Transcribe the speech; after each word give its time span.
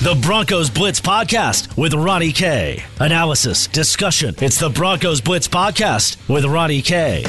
The 0.00 0.14
Broncos 0.22 0.70
Blitz 0.70 1.00
Podcast 1.00 1.76
with 1.76 1.92
Ronnie 1.92 2.30
K. 2.30 2.84
Analysis, 3.00 3.66
discussion. 3.66 4.32
It's 4.40 4.60
the 4.60 4.70
Broncos 4.70 5.20
Blitz 5.20 5.48
Podcast 5.48 6.16
with 6.28 6.44
Ronnie 6.44 6.82
K. 6.82 7.24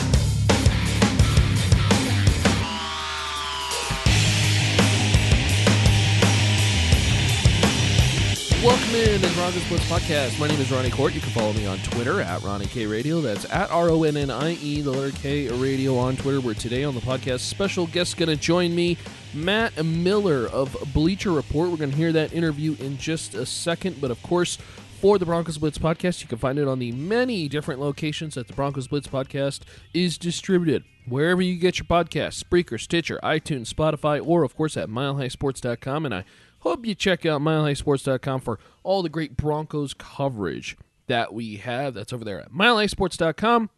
Welcome 8.63 8.93
in 8.93 9.19
to 9.19 9.27
the 9.27 9.33
Broncos 9.33 9.67
Blitz 9.67 9.89
Podcast. 9.89 10.39
My 10.39 10.47
name 10.47 10.61
is 10.61 10.71
Ronnie 10.71 10.91
Kohrt. 10.91 11.13
You 11.13 11.21
can 11.21 11.31
follow 11.31 11.53
me 11.53 11.65
on 11.65 11.79
Twitter 11.79 12.21
at 12.21 12.43
Ronnie 12.43 12.67
K 12.67 12.85
Radio. 12.85 13.19
That's 13.19 13.45
at 13.51 13.71
R 13.71 13.89
O 13.89 14.03
N 14.03 14.15
N 14.15 14.29
I 14.29 14.51
E, 14.55 14.81
the 14.81 14.91
letter 14.91 15.17
K 15.17 15.47
Radio 15.47 15.97
on 15.97 16.17
Twitter. 16.17 16.39
Where 16.39 16.53
today 16.53 16.83
on 16.83 16.93
the 16.93 17.01
podcast, 17.01 17.39
special 17.39 17.87
guest 17.87 18.17
going 18.17 18.29
to 18.29 18.35
join 18.35 18.75
me, 18.75 18.97
Matt 19.33 19.83
Miller 19.83 20.47
of 20.47 20.75
Bleacher 20.93 21.31
Report. 21.31 21.69
We're 21.69 21.77
going 21.77 21.91
to 21.91 21.95
hear 21.97 22.11
that 22.13 22.33
interview 22.33 22.75
in 22.79 22.97
just 22.97 23.33
a 23.33 23.45
second. 23.45 24.01
But 24.01 24.11
of 24.11 24.21
course, 24.23 24.57
for 25.01 25.17
the 25.17 25.25
Broncos 25.25 25.57
Blitz 25.57 25.77
podcast, 25.77 26.21
you 26.21 26.27
can 26.27 26.37
find 26.37 26.59
it 26.59 26.67
on 26.67 26.79
the 26.79 26.91
many 26.91 27.47
different 27.47 27.79
locations 27.79 28.35
that 28.35 28.47
the 28.47 28.53
Broncos 28.53 28.87
Blitz 28.87 29.07
podcast 29.07 29.61
is 29.93 30.17
distributed. 30.17 30.83
Wherever 31.07 31.41
you 31.41 31.55
get 31.57 31.79
your 31.79 31.85
podcasts, 31.85 32.43
Spreaker, 32.43 32.79
Stitcher, 32.79 33.19
iTunes, 33.23 33.73
Spotify, 33.73 34.25
or 34.25 34.43
of 34.43 34.55
course 34.55 34.77
at 34.77 34.89
milehighsports.com. 34.89 36.05
And 36.05 36.13
I 36.13 36.25
Hope 36.59 36.85
you 36.85 36.93
check 36.93 37.25
out 37.25 37.41
milehighsports.com 37.41 38.41
for 38.41 38.59
all 38.83 39.01
the 39.01 39.09
great 39.09 39.37
Broncos 39.37 39.93
coverage 39.93 40.77
that 41.07 41.33
we 41.33 41.57
have. 41.57 41.93
That's 41.93 42.11
over 42.11 42.25
there 42.25 42.41
at 42.41 42.51
milehighsports.com. 42.51 43.69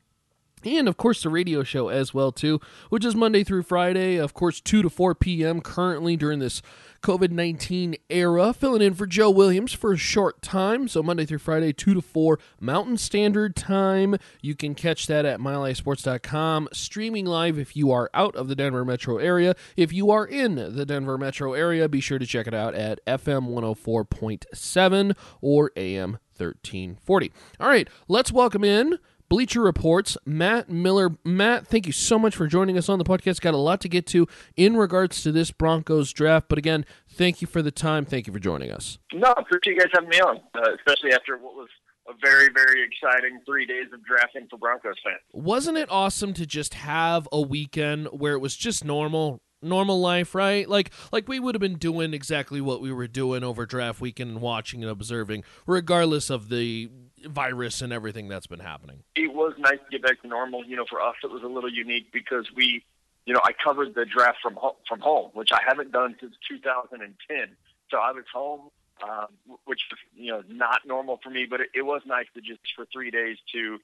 And 0.64 0.88
of 0.88 0.98
course 0.98 1.24
the 1.24 1.30
radio 1.30 1.64
show 1.64 1.90
as 1.90 2.14
well 2.14 2.32
too, 2.32 2.60
which 2.90 3.06
is 3.06 3.16
Monday 3.16 3.44
through 3.44 3.64
Friday, 3.64 4.18
of 4.18 4.34
course 4.34 4.62
2 4.62 4.84
to 4.84 4.90
4 4.90 5.16
p.m. 5.16 5.62
currently 5.62 6.16
during 6.16 6.40
this 6.40 6.62
COVID-19 7.02 7.96
era, 8.10 8.54
filling 8.54 8.84
in 8.84 8.94
for 8.94 9.08
Joe 9.08 9.32
Williams 9.32 9.74
for 9.74 9.94
a 9.94 9.98
short 9.98 10.42
time. 10.42 10.88
So 10.88 11.02
Monday 11.02 11.26
through 11.26 11.40
Friday 11.40 11.74
2 11.74 11.96
to 11.96 12.02
4 12.02 12.40
Mountain 12.60 12.98
Standard 12.98 13.56
Time. 13.56 14.18
You 14.42 14.56
can 14.56 14.76
catch 14.76 15.08
that 15.08 15.26
at 15.26 15.40
milehighsports.com, 15.40 16.70
streaming 16.74 17.26
live 17.26 17.58
if 17.58 17.76
you 17.76 17.92
are 17.92 18.10
out 18.14 18.36
of 18.36 18.48
the 18.48 18.56
Denver 18.56 18.86
metro 18.86 19.18
area. 19.18 19.56
If 19.76 19.92
you 19.92 20.12
are 20.12 20.26
in 20.26 20.56
the 20.56 20.86
Denver 20.86 21.18
metro 21.18 21.54
area, 21.54 21.90
be 21.90 22.02
sure 22.02 22.20
to 22.20 22.26
check 22.26 22.46
it 22.46 22.54
out 22.54 22.76
at 22.76 23.04
FM 23.06 23.50
104.7 23.50 25.16
or 25.42 25.72
AM 25.76 26.20
1340. 26.38 27.32
All 27.60 27.68
right, 27.68 27.88
let's 28.08 28.32
welcome 28.32 28.64
in 28.64 29.00
Bleacher 29.32 29.62
Reports, 29.62 30.18
Matt 30.26 30.70
Miller. 30.70 31.16
Matt, 31.24 31.66
thank 31.66 31.86
you 31.86 31.94
so 31.94 32.20
much 32.20 32.36
for 32.36 32.48
joining 32.48 32.78
us 32.78 32.90
on 32.90 33.00
the 33.00 33.06
podcast. 33.06 33.40
Got 33.40 33.54
a 33.54 33.58
lot 33.58 33.80
to 33.80 33.88
get 33.88 34.06
to 34.08 34.28
in 34.58 34.76
regards 34.76 35.24
to 35.24 35.32
this 35.32 35.52
Broncos 35.52 36.12
draft, 36.12 36.50
but 36.50 36.58
again, 36.58 36.86
thank 37.08 37.40
you 37.42 37.48
for 37.48 37.62
the 37.62 37.72
time. 37.72 38.04
Thank 38.04 38.28
you 38.28 38.34
for 38.34 38.40
joining 38.40 38.72
us. 38.72 39.00
No, 39.14 39.32
appreciate 39.32 39.76
you 39.76 39.80
guys 39.80 39.88
having 39.94 40.10
me 40.10 40.20
on, 40.20 40.42
uh, 40.54 40.74
especially 40.76 41.14
after 41.14 41.38
what 41.38 41.56
was 41.56 41.70
a 42.10 42.14
very, 42.22 42.50
very 42.54 42.84
exciting 42.84 43.40
three 43.46 43.66
days 43.66 43.86
of 43.94 44.04
drafting 44.04 44.48
for 44.50 44.60
Broncos 44.60 44.96
fans. 45.02 45.22
Wasn't 45.32 45.78
it 45.78 45.88
awesome 45.90 46.34
to 46.34 46.46
just 46.46 46.74
have 46.74 47.26
a 47.32 47.40
weekend 47.40 48.08
where 48.08 48.34
it 48.34 48.40
was 48.40 48.58
just 48.58 48.84
normal? 48.84 49.42
normal 49.64 50.02
life, 50.02 50.34
right? 50.34 50.68
Like 50.68 50.92
like 51.12 51.28
we 51.28 51.40
would 51.40 51.54
have 51.54 51.62
been 51.62 51.78
doing 51.78 52.16
exactly 52.16 52.62
what 52.62 52.82
we 52.82 52.92
were 52.92 53.08
doing 53.08 53.44
over 53.44 53.68
draft 53.68 54.02
weekend 54.02 54.32
and 54.32 54.42
watching 54.42 54.82
and 54.82 54.92
observing, 54.92 55.44
regardless 55.68 56.32
of 56.32 56.50
the 56.50 56.90
virus 57.28 57.82
and 57.82 57.92
everything 57.94 58.28
that's 58.28 58.48
been 58.48 58.60
happening. 58.60 59.04
It 59.16 59.34
was 59.34 59.54
nice 59.58 59.80
to 59.80 59.92
get 59.92 60.04
back 60.04 60.22
to 60.22 60.28
normal. 60.28 60.66
You 60.66 60.76
know, 60.76 60.86
for 60.90 61.02
us, 61.02 61.16
it 61.24 61.32
was 61.32 61.44
a 61.44 61.48
little 61.48 61.72
unique 61.72 62.12
because 62.12 62.48
we, 62.56 62.84
you 63.26 63.34
know, 63.34 63.42
I 63.44 63.52
covered 63.54 63.96
the 63.96 64.06
draft 64.06 64.40
from 64.42 64.56
home, 64.56 64.76
from 64.88 65.00
home, 65.00 65.32
which 65.34 65.52
I 65.52 65.60
haven't 65.66 65.92
done 65.92 66.16
since 66.20 66.36
2010. 66.48 67.56
So 67.90 67.98
I 67.98 68.12
was 68.12 68.24
home, 68.34 68.70
um, 69.04 69.58
which 69.66 69.82
you 70.16 70.32
know 70.32 70.44
not 70.48 70.82
normal 70.86 71.20
for 71.24 71.30
me, 71.30 71.46
but 71.50 71.62
it, 71.62 71.70
it 71.74 71.82
was 71.84 72.02
nice 72.06 72.28
to 72.36 72.42
just 72.42 72.60
for 72.76 72.86
three 72.92 73.12
days 73.12 73.38
to 73.54 73.80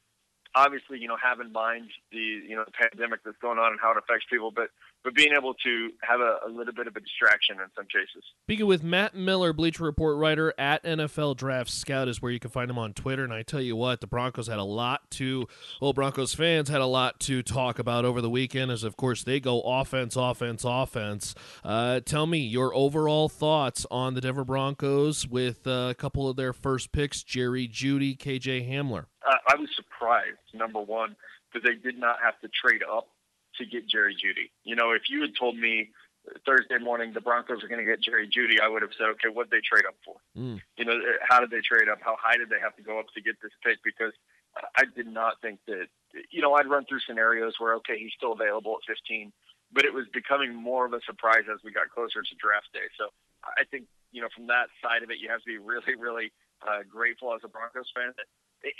obviously, 0.55 0.99
you 0.99 1.07
know, 1.07 1.17
have 1.21 1.39
in 1.39 1.51
mind 1.51 1.89
the 2.11 2.17
you 2.17 2.55
know 2.55 2.63
the 2.65 2.71
pandemic 2.71 3.21
that's 3.23 3.37
going 3.37 3.59
on 3.59 3.71
and 3.71 3.79
how 3.81 3.91
it 3.91 3.97
affects 3.97 4.25
people, 4.29 4.51
but 4.51 4.69
but 5.03 5.15
being 5.15 5.33
able 5.37 5.53
to 5.53 5.89
have 6.01 6.19
a, 6.19 6.39
a 6.45 6.49
little 6.49 6.73
bit 6.73 6.85
of 6.87 6.95
a 6.95 6.99
distraction 6.99 7.55
in 7.61 7.67
some 7.75 7.85
cases. 7.85 8.23
Speaking 8.43 8.65
with 8.65 8.83
Matt 8.83 9.15
Miller, 9.15 9.53
Bleacher 9.53 9.83
Report 9.83 10.17
writer 10.17 10.53
at 10.57 10.83
NFL 10.83 11.37
Draft 11.37 11.69
Scout 11.69 12.07
is 12.09 12.21
where 12.21 12.31
you 12.31 12.39
can 12.39 12.49
find 12.49 12.69
him 12.69 12.77
on 12.77 12.93
Twitter. 12.93 13.23
And 13.23 13.33
I 13.33 13.43
tell 13.43 13.61
you 13.61 13.75
what, 13.75 14.01
the 14.01 14.07
Broncos 14.07 14.47
had 14.47 14.59
a 14.59 14.63
lot 14.63 15.09
to, 15.11 15.47
well, 15.81 15.93
Broncos 15.93 16.33
fans 16.33 16.67
had 16.67 16.81
a 16.81 16.85
lot 16.85 17.21
to 17.21 17.41
talk 17.41 17.79
about 17.79 18.03
over 18.03 18.21
the 18.21 18.29
weekend, 18.29 18.69
as 18.69 18.83
of 18.83 18.97
course 18.97 19.23
they 19.23 19.39
go 19.39 19.61
offense, 19.61 20.17
offense, 20.17 20.65
offense. 20.65 21.35
Uh, 21.63 22.01
tell 22.01 22.25
me 22.25 22.39
your 22.39 22.75
overall 22.75 23.29
thoughts 23.29 23.85
on 23.89 24.13
the 24.13 24.19
Denver 24.19 24.43
Broncos 24.43 25.25
with 25.25 25.65
uh, 25.67 25.87
a 25.89 25.95
couple 25.95 26.27
of 26.27 26.35
their 26.35 26.51
first 26.51 26.91
picks, 26.91 27.23
Jerry 27.23 27.67
Jeudy, 27.67 28.17
KJ 28.17 28.69
Hamler. 28.69 29.05
Uh, 29.27 29.35
I 29.47 29.55
was 29.55 29.69
surprised, 29.75 30.39
number 30.53 30.79
one, 30.79 31.15
that 31.53 31.63
they 31.63 31.75
did 31.75 31.99
not 31.99 32.17
have 32.23 32.39
to 32.41 32.47
trade 32.47 32.81
up 32.83 33.09
to 33.57 33.65
get 33.65 33.87
Jerry 33.87 34.15
Jeudy. 34.15 34.51
You 34.63 34.75
know, 34.75 34.91
if 34.91 35.09
you 35.09 35.21
had 35.21 35.31
told 35.37 35.57
me 35.57 35.89
Thursday 36.45 36.77
morning 36.77 37.13
the 37.13 37.21
Broncos 37.21 37.63
are 37.63 37.67
going 37.67 37.83
to 37.83 37.89
get 37.89 38.01
Jerry 38.01 38.27
Jeudy, 38.27 38.59
I 38.61 38.67
would 38.67 38.81
have 38.81 38.91
said, 38.97 39.07
okay, 39.17 39.29
what 39.31 39.49
did 39.49 39.59
they 39.59 39.63
trade 39.65 39.85
up 39.87 39.95
for? 40.05 40.15
Mm. 40.37 40.61
You 40.77 40.85
know, 40.85 40.99
how 41.27 41.39
did 41.39 41.51
they 41.51 41.61
trade 41.61 41.89
up? 41.89 41.99
How 42.01 42.15
high 42.19 42.37
did 42.37 42.49
they 42.49 42.59
have 42.61 42.75
to 42.77 42.83
go 42.83 42.99
up 42.99 43.07
to 43.15 43.21
get 43.21 43.35
this 43.41 43.51
pick? 43.63 43.79
Because 43.83 44.13
I 44.75 44.83
did 44.95 45.07
not 45.07 45.41
think 45.41 45.59
that, 45.67 45.87
you 46.31 46.41
know, 46.41 46.53
I'd 46.53 46.67
run 46.67 46.85
through 46.85 47.01
scenarios 47.05 47.55
where, 47.59 47.75
okay, 47.75 47.97
he's 47.97 48.11
still 48.15 48.33
available 48.33 48.77
at 48.79 48.87
15, 48.87 49.31
but 49.71 49.85
it 49.85 49.93
was 49.93 50.05
becoming 50.13 50.55
more 50.55 50.85
of 50.85 50.93
a 50.93 51.01
surprise 51.05 51.45
as 51.51 51.59
we 51.63 51.71
got 51.71 51.89
closer 51.91 52.21
to 52.21 52.35
draft 52.39 52.71
day. 52.73 52.87
So 52.97 53.09
I 53.43 53.63
think, 53.69 53.85
you 54.11 54.21
know, 54.21 54.29
from 54.35 54.47
that 54.47 54.67
side 54.81 55.03
of 55.03 55.11
it, 55.11 55.19
you 55.19 55.29
have 55.29 55.41
to 55.41 55.49
be 55.49 55.57
really, 55.57 55.95
really 55.95 56.31
uh, 56.65 56.83
grateful 56.89 57.33
as 57.33 57.41
a 57.43 57.47
Broncos 57.47 57.91
fan 57.93 58.13
that 58.17 58.27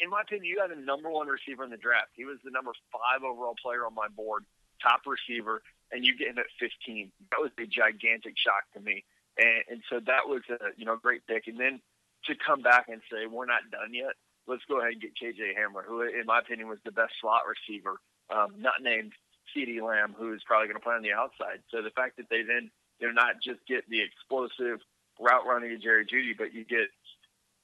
in 0.02 0.10
my 0.10 0.22
opinion, 0.22 0.46
you 0.46 0.60
had 0.62 0.72
the 0.72 0.80
number 0.80 1.10
one 1.10 1.28
receiver 1.28 1.64
in 1.64 1.70
the 1.70 1.78
draft. 1.78 2.12
He 2.16 2.26
was 2.26 2.38
the 2.44 2.52
number 2.52 2.72
five 2.92 3.24
overall 3.24 3.56
player 3.62 3.86
on 3.86 3.94
my 3.94 4.08
board, 4.08 4.46
top 4.82 5.02
receiver, 5.06 5.62
and 5.92 6.06
you 6.06 6.18
get 6.18 6.30
him 6.30 6.40
at 6.40 6.52
15. 6.60 7.12
That 7.32 7.42
was 7.42 7.52
a 7.60 7.66
gigantic 7.66 8.36
shock 8.38 8.66
to 8.74 8.80
me, 8.80 9.04
and, 9.38 9.64
and 9.70 9.80
so 9.90 10.00
that 10.06 10.28
was 10.28 10.42
a 10.50 10.74
you 10.78 10.86
know 10.86 10.98
great 10.98 11.26
pick. 11.28 11.48
And 11.48 11.60
then 11.60 11.80
to 12.26 12.36
come 12.36 12.62
back 12.62 12.90
and 12.90 13.02
say 13.12 13.26
we're 13.26 13.46
not 13.46 13.70
done 13.72 13.94
yet, 13.94 14.16
let's 14.48 14.66
go 14.68 14.80
ahead 14.80 14.94
and 14.94 15.02
get 15.02 15.16
KJ 15.16 15.56
Hamler, 15.56 15.86
who 15.86 16.02
in 16.02 16.26
my 16.26 16.40
opinion 16.40 16.68
was 16.68 16.80
the 16.84 16.92
best 16.92 17.14
slot 17.22 17.44
receiver, 17.48 18.00
um, 18.30 18.56
not 18.58 18.82
named 18.82 19.14
CeeDee 19.56 19.82
Lamb, 19.82 20.16
who 20.18 20.34
is 20.34 20.42
probably 20.46 20.68
going 20.68 20.80
to 20.80 20.84
play 20.84 20.96
on 20.96 21.04
the 21.04 21.14
outside. 21.14 21.64
So 21.70 21.82
the 21.82 21.92
fact 21.92 22.18
that 22.18 22.30
they 22.30 22.44
then 22.44 22.72
you 23.00 23.08
know 23.08 23.14
not 23.14 23.42
just 23.44 23.60
get 23.68 23.88
the 23.90 24.02
explosive 24.02 24.80
route 25.20 25.46
running 25.46 25.74
of 25.74 25.82
Jerry 25.82 26.06
Jeudy, 26.06 26.38
but 26.38 26.54
you 26.54 26.66
get 26.66 26.90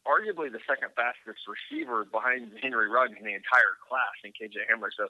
arguably 0.04 0.52
the 0.52 0.64
second 0.68 0.92
fastest 0.96 1.48
receiver 1.48 2.06
behind 2.06 2.52
Henry 2.62 2.90
Ruggs 2.90 3.16
in 3.18 3.24
the 3.24 3.36
entire 3.36 3.80
class 3.88 4.16
in 4.24 4.32
KJ 4.36 4.68
Hamler. 4.68 4.92
So 4.96 5.08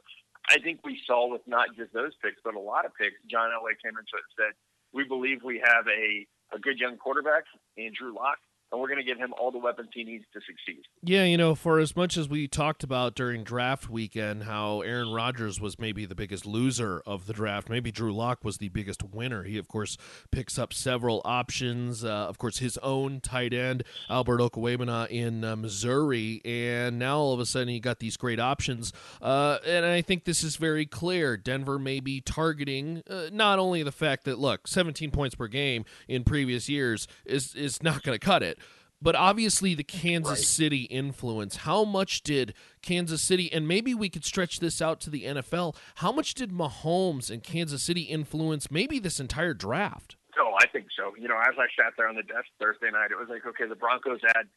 I 0.49 0.59
think 0.59 0.81
we 0.83 0.99
saw 1.05 1.29
with 1.29 1.41
not 1.47 1.75
just 1.75 1.93
those 1.93 2.13
picks, 2.21 2.41
but 2.43 2.55
a 2.55 2.59
lot 2.59 2.85
of 2.85 2.93
picks, 2.93 3.17
John 3.29 3.49
Elway 3.49 3.73
came 3.81 3.97
into 3.97 4.13
it 4.13 4.25
and 4.25 4.35
said, 4.37 4.53
we 4.93 5.03
believe 5.03 5.41
we 5.43 5.57
have 5.65 5.87
a, 5.89 6.27
a 6.55 6.59
good 6.59 6.77
young 6.77 6.97
quarterback 6.97 7.45
in 7.77 7.91
Drew 7.97 8.13
Lock 8.13 8.37
and 8.73 8.81
we're 8.81 8.87
going 8.87 8.99
to 8.99 9.05
give 9.05 9.19
him 9.19 9.33
all 9.39 9.51
the 9.51 9.59
weapons 9.59 9.89
he 9.93 10.03
needs 10.03 10.25
to 10.33 10.39
succeed. 10.39 10.83
Yeah, 11.03 11.25
you 11.25 11.37
know, 11.37 11.53
for 11.53 11.79
as 11.79 11.95
much 11.95 12.17
as 12.17 12.27
we 12.27 12.47
talked 12.47 12.83
about 12.83 13.13
during 13.13 13.43
draft 13.43 13.87
weekend 13.87 14.43
how 14.43 14.81
Aaron 14.81 15.13
Rodgers 15.13 15.61
was 15.61 15.77
maybe 15.77 16.07
the 16.07 16.15
biggest 16.15 16.43
loser 16.43 17.03
of 17.05 17.27
the 17.27 17.33
draft, 17.33 17.69
maybe 17.69 17.91
Drew 17.91 18.11
Lock 18.11 18.43
was 18.43 18.57
the 18.57 18.69
biggest 18.69 19.03
winner. 19.03 19.43
He, 19.43 19.59
of 19.59 19.67
course, 19.67 19.95
picks 20.31 20.57
up 20.57 20.73
several 20.73 21.21
options. 21.23 22.03
Uh, 22.03 22.07
of 22.07 22.39
course, 22.39 22.57
his 22.57 22.79
own 22.79 23.21
tight 23.21 23.53
end, 23.53 23.83
Albert 24.09 24.39
Okwuegbunam 24.39 25.07
in 25.11 25.43
uh, 25.43 25.55
Missouri, 25.55 26.41
and 26.43 26.97
now 26.97 27.19
all 27.19 27.33
of 27.33 27.39
a 27.39 27.45
sudden 27.45 27.67
he 27.67 27.79
got 27.79 27.99
these 27.99 28.17
great 28.17 28.39
options. 28.39 28.91
Uh, 29.21 29.59
and 29.67 29.85
I 29.85 30.01
think 30.01 30.23
this 30.23 30.43
is 30.43 30.55
very 30.55 30.87
clear. 30.87 31.37
Denver 31.37 31.77
may 31.77 31.99
be 31.99 32.21
targeting 32.21 33.03
uh, 33.07 33.25
not 33.31 33.59
only 33.59 33.83
the 33.83 33.91
fact 33.91 34.23
that, 34.23 34.39
look, 34.39 34.67
17 34.67 35.11
points 35.11 35.35
per 35.35 35.47
game 35.47 35.85
in 36.07 36.23
previous 36.23 36.67
years 36.67 37.07
is, 37.23 37.53
is 37.53 37.83
not 37.83 38.01
going 38.01 38.17
to 38.17 38.25
cut 38.25 38.41
it, 38.41 38.57
but 39.03 39.15
obviously 39.15 39.75
the 39.75 39.83
Kansas 39.83 40.39
right. 40.39 40.39
City 40.39 40.83
influence. 40.83 41.57
How 41.57 41.83
much 41.83 42.23
did 42.23 42.53
Kansas 42.81 43.21
City, 43.21 43.51
and 43.51 43.67
maybe 43.67 43.93
we 43.93 44.09
could 44.09 44.23
stretch 44.23 44.59
this 44.59 44.81
out 44.81 45.01
to 45.01 45.09
the 45.09 45.25
NFL, 45.25 45.75
how 45.95 46.11
much 46.13 46.33
did 46.33 46.51
Mahomes 46.51 47.29
and 47.29 47.43
Kansas 47.43 47.83
City 47.83 48.03
influence 48.03 48.71
maybe 48.71 48.99
this 48.99 49.19
entire 49.19 49.53
draft? 49.53 50.15
Oh, 50.39 50.55
I 50.59 50.67
think 50.67 50.87
so. 50.97 51.13
You 51.19 51.27
know, 51.27 51.37
as 51.37 51.55
I 51.59 51.67
sat 51.77 51.93
there 51.97 52.07
on 52.07 52.15
the 52.15 52.23
desk 52.23 52.47
Thursday 52.59 52.89
night, 52.91 53.11
it 53.11 53.19
was 53.19 53.27
like, 53.29 53.45
okay, 53.45 53.67
the 53.67 53.75
Broncos 53.75 54.21
had 54.25 54.47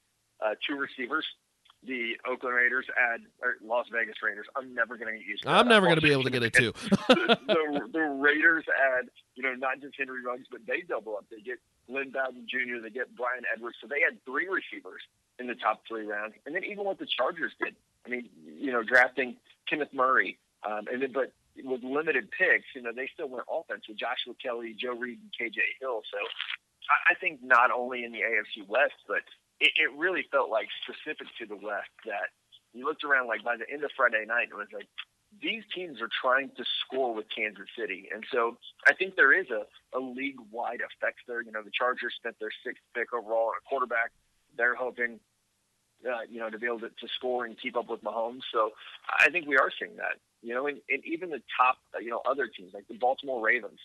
uh, 0.40 0.54
two 0.66 0.76
receivers. 0.76 1.26
The 1.82 2.14
Oakland 2.26 2.56
Raiders 2.56 2.86
add 2.98 3.20
or 3.42 3.56
Las 3.62 3.86
Vegas 3.92 4.16
Raiders. 4.22 4.46
I'm 4.56 4.74
never 4.74 4.96
going 4.96 5.12
to 5.12 5.18
get 5.18 5.26
used 5.26 5.42
to. 5.42 5.50
I'm 5.50 5.68
never 5.68 5.86
going 5.86 5.96
to 5.96 6.02
be 6.02 6.12
able 6.12 6.24
to 6.24 6.30
get 6.30 6.42
it 6.42 6.52
too. 6.52 6.72
the, 7.08 7.38
the, 7.46 7.88
the 7.92 8.00
Raiders 8.00 8.64
add, 8.96 9.06
you 9.34 9.42
know, 9.42 9.54
not 9.54 9.80
just 9.80 9.94
Henry 9.98 10.24
Ruggs, 10.24 10.46
but 10.50 10.60
they 10.66 10.80
double 10.80 11.16
up. 11.16 11.26
They 11.30 11.42
get 11.42 11.58
Lynn 11.88 12.10
Bowden 12.10 12.46
Jr., 12.48 12.82
they 12.82 12.90
get 12.90 13.14
Bryan 13.14 13.44
Edwards. 13.52 13.76
So 13.80 13.86
they 13.86 14.00
had 14.00 14.18
three 14.24 14.48
receivers 14.48 15.02
in 15.38 15.46
the 15.46 15.54
top 15.54 15.82
three 15.86 16.06
rounds. 16.06 16.34
And 16.46 16.54
then 16.54 16.64
even 16.64 16.84
what 16.84 16.98
the 16.98 17.06
Chargers 17.06 17.52
did, 17.62 17.76
I 18.04 18.08
mean, 18.08 18.28
you 18.44 18.72
know, 18.72 18.82
drafting 18.82 19.36
Kenneth 19.68 19.92
Murray, 19.92 20.38
um, 20.66 20.86
and 20.90 21.02
then, 21.02 21.12
but 21.12 21.32
with 21.64 21.82
limited 21.82 22.28
picks, 22.30 22.66
you 22.74 22.82
know, 22.82 22.92
they 22.94 23.08
still 23.12 23.28
went 23.28 23.44
offense 23.50 23.84
with 23.88 23.98
Joshua 23.98 24.34
Kelley, 24.42 24.76
Joe 24.78 24.98
Reed, 24.98 25.18
and 25.20 25.30
KJ 25.32 25.58
Hill. 25.80 26.02
So 26.10 26.18
I 27.10 27.14
think 27.18 27.40
not 27.42 27.70
only 27.70 28.04
in 28.04 28.12
the 28.12 28.20
AFC 28.20 28.66
West, 28.68 28.98
but 29.08 29.22
it, 29.60 29.72
it 29.76 29.90
really 29.96 30.26
felt 30.30 30.50
like 30.50 30.68
specific 30.84 31.26
to 31.38 31.46
the 31.46 31.56
West 31.56 31.90
that 32.04 32.34
you 32.76 32.84
looked 32.84 33.04
around 33.04 33.26
like 33.26 33.42
by 33.42 33.56
the 33.56 33.64
end 33.72 33.84
of 33.84 33.90
Friday 33.96 34.24
night, 34.28 34.52
it 34.52 34.56
was 34.56 34.68
like 34.72 34.86
these 35.42 35.62
teams 35.74 36.00
are 36.00 36.08
trying 36.22 36.50
to 36.56 36.64
score 36.84 37.14
with 37.14 37.26
Kansas 37.34 37.66
City. 37.78 38.08
And 38.12 38.24
so 38.32 38.56
I 38.86 38.94
think 38.94 39.16
there 39.16 39.38
is 39.38 39.46
a, 39.50 39.66
a 39.96 40.00
league 40.00 40.40
wide 40.50 40.80
effect 40.80 41.18
there. 41.26 41.42
You 41.42 41.52
know, 41.52 41.62
the 41.62 41.70
Chargers 41.76 42.14
spent 42.16 42.36
their 42.40 42.52
sixth 42.64 42.82
pick 42.94 43.12
overall 43.12 43.48
on 43.48 43.54
a 43.60 43.68
quarterback. 43.68 44.12
They're 44.56 44.74
hoping, 44.74 45.20
uh, 46.06 46.24
you 46.30 46.38
know, 46.38 46.50
to 46.50 46.58
be 46.58 46.66
able 46.66 46.80
to, 46.80 46.88
to 46.88 47.08
score 47.16 47.44
and 47.44 47.56
keep 47.60 47.76
up 47.76 47.90
with 47.90 48.02
Mahomes. 48.02 48.42
So 48.52 48.70
I 49.20 49.30
think 49.30 49.46
we 49.46 49.56
are 49.56 49.70
seeing 49.78 49.96
that. 49.96 50.18
You 50.42 50.54
know, 50.54 50.66
and, 50.66 50.78
and 50.88 51.02
even 51.04 51.30
the 51.30 51.42
top, 51.56 51.78
you 52.00 52.10
know, 52.10 52.22
other 52.28 52.46
teams 52.46 52.72
like 52.72 52.86
the 52.88 52.98
Baltimore 52.98 53.44
Ravens 53.44 53.80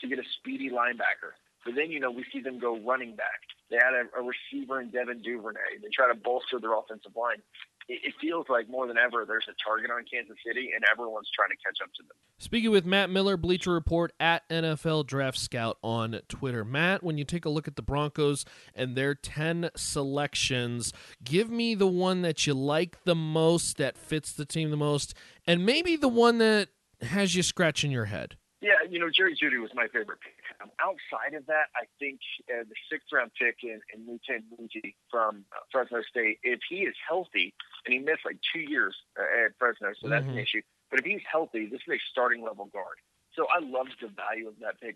to 0.00 0.08
get 0.08 0.18
a 0.18 0.24
speedy 0.38 0.70
linebacker. 0.70 1.38
But 1.64 1.76
then, 1.76 1.90
you 1.90 2.00
know, 2.00 2.10
we 2.10 2.24
see 2.32 2.40
them 2.40 2.58
go 2.58 2.78
running 2.78 3.16
back. 3.16 3.40
They 3.70 3.76
had 3.76 3.94
a, 3.94 4.20
a 4.20 4.22
receiver 4.22 4.80
in 4.80 4.90
Devin 4.90 5.22
Duvernay. 5.22 5.80
They 5.80 5.88
try 5.94 6.08
to 6.08 6.14
bolster 6.14 6.60
their 6.60 6.76
offensive 6.76 7.16
line 7.16 7.40
it, 7.88 8.14
feels 8.20 8.46
like 8.48 8.68
more 8.68 8.86
than 8.86 8.96
ever 8.96 9.24
there's 9.26 9.46
a 9.48 9.54
target 9.62 9.90
on 9.90 10.04
Kansas 10.10 10.36
City, 10.46 10.70
and 10.74 10.84
everyone's 10.90 11.28
trying 11.34 11.50
to 11.50 11.56
catch 11.56 11.78
up 11.82 11.92
to 11.94 12.02
them. 12.02 12.16
Speaking 12.38 12.70
with 12.70 12.84
Matt 12.84 13.10
Miller, 13.10 13.36
Bleacher 13.36 13.72
Report 13.72 14.12
at 14.18 14.48
NFL 14.48 15.06
Draft 15.06 15.38
Scout 15.38 15.78
on 15.82 16.20
Twitter. 16.28 16.64
Matt, 16.64 17.02
when 17.02 17.18
you 17.18 17.24
take 17.24 17.44
a 17.44 17.50
look 17.50 17.68
at 17.68 17.76
the 17.76 17.82
Broncos 17.82 18.44
and 18.74 18.96
their 18.96 19.14
10 19.14 19.70
selections, 19.76 20.92
give 21.22 21.50
me 21.50 21.74
the 21.74 21.86
one 21.86 22.22
that 22.22 22.46
you 22.46 22.54
like 22.54 23.04
the 23.04 23.14
most, 23.14 23.76
that 23.78 23.98
fits 23.98 24.32
the 24.32 24.44
team 24.44 24.70
the 24.70 24.76
most, 24.76 25.14
and 25.46 25.66
maybe 25.66 25.96
the 25.96 26.08
one 26.08 26.38
that 26.38 26.68
has 27.02 27.34
you 27.34 27.42
scratching 27.42 27.90
your 27.90 28.06
head. 28.06 28.36
Yeah, 28.60 28.72
you 28.88 28.98
know, 28.98 29.10
Jerry 29.14 29.36
Jeudy 29.36 29.60
was 29.60 29.70
my 29.74 29.86
favorite 29.88 30.20
pick. 30.20 30.43
Um, 30.62 30.70
outside 30.80 31.34
of 31.34 31.46
that, 31.46 31.72
I 31.74 31.86
think 31.98 32.20
uh, 32.50 32.64
the 32.68 32.74
sixth 32.90 33.08
round 33.12 33.30
pick 33.38 33.58
in, 33.62 33.80
in 33.92 34.06
Netane 34.06 34.44
Muti 34.58 34.96
from 35.10 35.44
uh, 35.52 35.60
Fresno 35.70 36.02
State, 36.08 36.38
if 36.42 36.60
he 36.68 36.86
is 36.86 36.94
healthy, 37.06 37.54
and 37.86 37.92
he 37.92 37.98
missed 37.98 38.24
like 38.24 38.38
two 38.52 38.60
years 38.60 38.94
uh, 39.18 39.46
at 39.46 39.52
Fresno, 39.58 39.92
so 40.00 40.08
that's 40.08 40.24
mm-hmm. 40.24 40.38
an 40.38 40.38
issue. 40.38 40.62
But 40.90 41.00
if 41.00 41.06
he's 41.06 41.24
healthy, 41.30 41.66
this 41.66 41.80
is 41.86 41.92
a 41.94 42.00
starting 42.10 42.42
level 42.42 42.66
guard. 42.66 42.98
So 43.34 43.46
I 43.50 43.58
love 43.58 43.90
the 44.00 44.08
value 44.14 44.46
of 44.46 44.54
that 44.62 44.78
pick. 44.80 44.94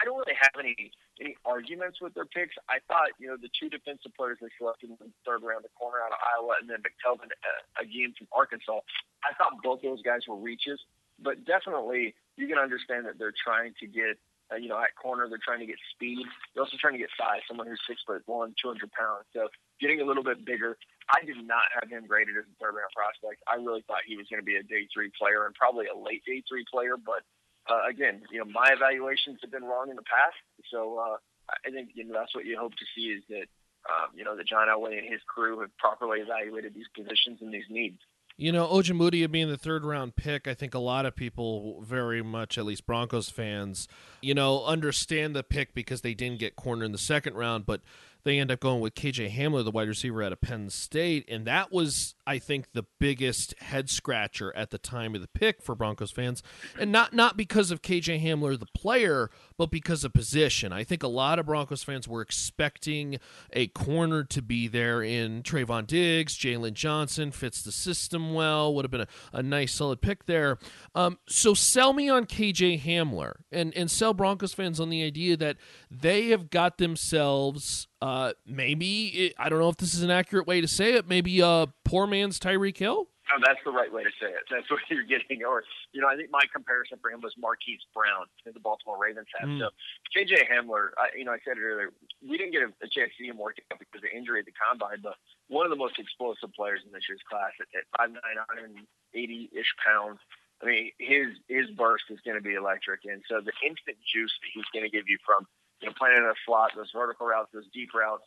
I 0.00 0.04
don't 0.04 0.18
really 0.18 0.38
have 0.38 0.54
any 0.58 0.92
any 1.20 1.36
arguments 1.44 2.02
with 2.02 2.14
their 2.14 2.26
picks. 2.26 2.54
I 2.68 2.78
thought, 2.86 3.14
you 3.18 3.28
know, 3.28 3.36
the 3.38 3.50
two 3.54 3.70
defensive 3.70 4.10
players 4.18 4.38
they 4.42 4.50
selected 4.58 4.90
in 4.90 4.96
the 4.98 5.10
third 5.24 5.42
round, 5.42 5.62
the 5.62 5.74
corner 5.78 6.02
out 6.02 6.10
of 6.10 6.18
Iowa, 6.18 6.58
and 6.60 6.68
then 6.68 6.82
McTelvin 6.82 7.30
uh, 7.30 7.82
Agim 7.82 8.14
from 8.18 8.26
Arkansas. 8.34 8.82
I 9.22 9.34
thought 9.38 9.62
both 9.62 9.82
those 9.82 10.02
guys 10.02 10.26
were 10.26 10.36
reaches, 10.36 10.80
but 11.22 11.44
definitely 11.46 12.14
you 12.36 12.46
can 12.46 12.58
understand 12.58 13.06
that 13.06 13.18
they're 13.18 13.34
trying 13.34 13.74
to 13.80 13.86
get 13.86 14.18
uh, 14.52 14.56
you 14.56 14.68
know, 14.68 14.76
at 14.76 14.92
corner, 15.00 15.28
they're 15.28 15.42
trying 15.42 15.60
to 15.60 15.66
get 15.66 15.80
speed. 15.94 16.26
They're 16.52 16.62
also 16.62 16.76
trying 16.76 16.94
to 16.94 17.02
get 17.02 17.12
size, 17.16 17.40
someone 17.48 17.66
who's 17.66 17.80
six 17.88 18.02
foot 18.06 18.22
one, 18.26 18.54
200 18.60 18.92
pounds. 18.92 19.24
So 19.32 19.48
getting 19.80 20.00
a 20.00 20.06
little 20.06 20.24
bit 20.24 20.44
bigger. 20.44 20.76
I 21.08 21.24
did 21.24 21.36
not 21.44 21.68
have 21.76 21.88
him 21.90 22.06
graded 22.08 22.36
as 22.36 22.48
a 22.48 22.56
third 22.60 22.76
round 22.76 22.92
prospect. 22.96 23.44
I 23.44 23.60
really 23.60 23.84
thought 23.84 24.08
he 24.08 24.16
was 24.16 24.28
going 24.28 24.40
to 24.40 24.46
be 24.46 24.56
a 24.56 24.64
day 24.64 24.88
three 24.92 25.12
player 25.12 25.44
and 25.44 25.54
probably 25.54 25.86
a 25.88 25.96
late 25.96 26.24
day 26.24 26.42
three 26.48 26.64
player. 26.68 26.96
But 26.96 27.24
uh, 27.68 27.84
again, 27.88 28.24
you 28.32 28.40
know, 28.40 28.48
my 28.48 28.72
evaluations 28.72 29.40
have 29.44 29.52
been 29.52 29.64
wrong 29.64 29.88
in 29.88 29.96
the 29.96 30.08
past. 30.08 30.40
So 30.72 30.96
uh, 30.96 31.16
I 31.48 31.70
think 31.70 31.92
you 31.94 32.04
know 32.04 32.14
that's 32.16 32.34
what 32.34 32.44
you 32.44 32.56
hope 32.56 32.72
to 32.72 32.86
see 32.96 33.12
is 33.12 33.22
that 33.28 33.48
um, 33.84 34.16
you 34.16 34.24
know 34.24 34.36
that 34.36 34.48
John 34.48 34.68
Elway 34.68 34.96
and 34.96 35.08
his 35.08 35.20
crew 35.28 35.60
have 35.60 35.76
properly 35.76 36.20
evaluated 36.20 36.72
these 36.72 36.88
positions 36.96 37.40
and 37.40 37.52
these 37.52 37.68
needs. 37.68 38.00
You 38.36 38.50
know, 38.50 38.66
Ojemudia 38.66 39.30
being 39.30 39.48
the 39.48 39.56
third 39.56 39.84
round 39.84 40.16
pick, 40.16 40.48
I 40.48 40.54
think 40.54 40.74
a 40.74 40.80
lot 40.80 41.06
of 41.06 41.14
people, 41.14 41.80
very 41.82 42.20
much, 42.20 42.58
at 42.58 42.64
least 42.64 42.84
Broncos 42.84 43.30
fans, 43.30 43.86
you 44.22 44.34
know, 44.34 44.64
understand 44.64 45.36
the 45.36 45.44
pick 45.44 45.72
because 45.72 46.00
they 46.00 46.14
didn't 46.14 46.40
get 46.40 46.56
corner 46.56 46.84
in 46.84 46.90
the 46.90 46.98
second 46.98 47.34
round, 47.34 47.64
but 47.64 47.80
they 48.24 48.38
end 48.38 48.50
up 48.50 48.60
going 48.60 48.80
with 48.80 48.94
KJ 48.94 49.34
Hamler, 49.34 49.64
the 49.64 49.70
wide 49.70 49.88
receiver 49.88 50.22
out 50.22 50.32
of 50.32 50.40
Penn 50.40 50.70
State. 50.70 51.26
And 51.28 51.46
that 51.46 51.70
was, 51.70 52.14
I 52.26 52.38
think, 52.38 52.72
the 52.72 52.86
biggest 52.98 53.54
head 53.60 53.90
scratcher 53.90 54.54
at 54.56 54.70
the 54.70 54.78
time 54.78 55.14
of 55.14 55.20
the 55.20 55.28
pick 55.28 55.62
for 55.62 55.74
Broncos 55.74 56.10
fans. 56.10 56.42
And 56.78 56.90
not, 56.90 57.12
not 57.12 57.36
because 57.36 57.70
of 57.70 57.82
KJ 57.82 58.22
Hamler, 58.22 58.58
the 58.58 58.66
player, 58.66 59.30
but 59.58 59.70
because 59.70 60.04
of 60.04 60.14
position. 60.14 60.72
I 60.72 60.84
think 60.84 61.02
a 61.02 61.08
lot 61.08 61.38
of 61.38 61.46
Broncos 61.46 61.82
fans 61.82 62.08
were 62.08 62.22
expecting 62.22 63.18
a 63.52 63.66
corner 63.68 64.24
to 64.24 64.40
be 64.40 64.68
there 64.68 65.02
in 65.02 65.42
Trevon 65.42 65.86
Diggs, 65.86 66.36
Jaylon 66.36 66.72
Johnson, 66.72 67.30
fits 67.30 67.62
the 67.62 67.72
system 67.72 68.32
well, 68.32 68.74
would 68.74 68.84
have 68.84 68.90
been 68.90 69.02
a, 69.02 69.08
a 69.32 69.42
nice 69.42 69.74
solid 69.74 70.00
pick 70.00 70.24
there. 70.24 70.58
Um, 70.94 71.18
so 71.28 71.52
sell 71.52 71.92
me 71.92 72.08
on 72.08 72.24
KJ 72.24 72.80
Hamler 72.82 73.34
and, 73.52 73.74
and 73.76 73.90
sell 73.90 74.14
Broncos 74.14 74.54
fans 74.54 74.80
on 74.80 74.88
the 74.88 75.02
idea 75.02 75.36
that 75.36 75.58
they 75.90 76.28
have 76.28 76.48
got 76.48 76.78
themselves 76.78 77.86
uh, 78.04 78.34
maybe 78.44 79.06
it, 79.06 79.34
I 79.38 79.48
don't 79.48 79.58
know 79.58 79.70
if 79.70 79.78
this 79.78 79.94
is 79.94 80.02
an 80.02 80.10
accurate 80.10 80.46
way 80.46 80.60
to 80.60 80.68
say 80.68 80.92
it. 80.92 81.08
Maybe 81.08 81.40
a 81.40 81.72
poor 81.84 82.06
man's 82.06 82.38
Tyreek 82.38 82.76
Hill. 82.76 83.08
No, 83.32 83.40
that's 83.40 83.60
the 83.64 83.72
right 83.72 83.90
way 83.90 84.04
to 84.04 84.12
say 84.20 84.28
it. 84.28 84.44
That's 84.52 84.68
what 84.68 84.84
you're 84.92 85.08
getting. 85.08 85.40
Or 85.48 85.64
you 85.96 86.02
know, 86.02 86.08
I 86.08 86.14
think 86.14 86.28
my 86.30 86.44
comparison 86.52 86.98
for 87.00 87.08
him 87.08 87.22
was 87.22 87.32
Marquise 87.40 87.80
Brown 87.94 88.28
the 88.44 88.60
Baltimore 88.60 89.00
Ravens 89.00 89.32
have. 89.40 89.48
Mm. 89.48 89.58
So 89.64 89.68
KJ 90.12 90.44
Hamler, 90.44 90.92
I, 91.00 91.16
you 91.16 91.24
know, 91.24 91.32
I 91.32 91.40
said 91.48 91.56
it 91.56 91.64
earlier, 91.64 91.88
we 92.20 92.36
didn't 92.36 92.52
get 92.52 92.68
a, 92.68 92.70
a 92.84 92.88
chance 92.92 93.16
to 93.16 93.24
see 93.24 93.28
him 93.32 93.38
work 93.40 93.56
out 93.72 93.78
because 93.80 94.04
of 94.04 94.12
injury 94.12 94.40
at 94.40 94.44
the 94.44 94.52
combine, 94.52 95.00
but 95.02 95.16
one 95.48 95.64
of 95.64 95.70
the 95.72 95.80
most 95.80 95.98
explosive 95.98 96.52
players 96.52 96.84
in 96.84 96.92
this 96.92 97.08
year's 97.08 97.24
class 97.24 97.56
at, 97.56 97.72
at 97.72 97.88
5'9", 97.96 98.20
180 98.20 99.50
ish 99.56 99.72
pounds. 99.80 100.20
I 100.60 100.66
mean, 100.68 100.92
his 101.00 101.40
his 101.48 101.72
burst 101.72 102.04
is 102.12 102.20
going 102.20 102.36
to 102.36 102.44
be 102.44 102.52
electric, 102.52 103.08
and 103.08 103.24
so 103.24 103.40
the 103.40 103.56
instant 103.64 103.96
juice 104.04 104.36
that 104.44 104.52
he's 104.52 104.68
going 104.76 104.84
to 104.84 104.92
give 104.92 105.08
you 105.08 105.16
from 105.24 105.48
you 105.80 105.88
know, 105.88 105.94
playing 105.98 106.18
in 106.18 106.24
a 106.24 106.34
slot, 106.46 106.72
those 106.76 106.90
vertical 106.94 107.26
routes, 107.26 107.50
those 107.52 107.68
deep 107.72 107.94
routes, 107.94 108.24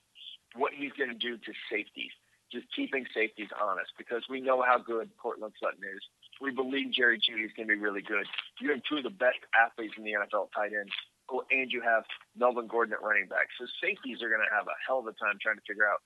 what 0.56 0.74
he's 0.74 0.92
going 0.94 1.10
to 1.10 1.18
do 1.18 1.38
to 1.38 1.52
safeties, 1.72 2.12
just 2.52 2.66
keeping 2.76 3.06
safeties 3.14 3.50
honest 3.62 3.92
because 3.98 4.24
we 4.30 4.42
know 4.42 4.62
how 4.62 4.78
good 4.78 5.10
Courtland 5.18 5.54
Sutton 5.62 5.84
is. 5.84 6.02
We 6.40 6.52
believe 6.52 6.94
Jerry 6.94 7.18
Jeudy 7.18 7.46
is 7.46 7.52
going 7.56 7.68
to 7.68 7.74
be 7.74 7.80
really 7.80 8.02
good. 8.02 8.26
You 8.62 8.72
have 8.72 8.82
two 8.88 8.98
of 8.98 9.04
the 9.04 9.10
best 9.10 9.40
athletes 9.58 9.96
in 9.98 10.04
the 10.04 10.14
NFL 10.14 10.50
tight 10.56 10.72
ends, 10.72 10.94
oh, 11.32 11.44
and 11.50 11.72
you 11.72 11.82
have 11.82 12.04
Melvin 12.38 12.68
Gordon 12.68 12.94
at 12.94 13.02
running 13.02 13.28
back. 13.28 13.50
So 13.60 13.66
safeties 13.82 14.22
are 14.22 14.30
going 14.30 14.46
to 14.46 14.54
have 14.56 14.68
a 14.68 14.78
hell 14.86 15.00
of 15.00 15.08
a 15.08 15.14
time 15.14 15.42
trying 15.42 15.58
to 15.58 15.66
figure 15.68 15.88
out 15.88 16.02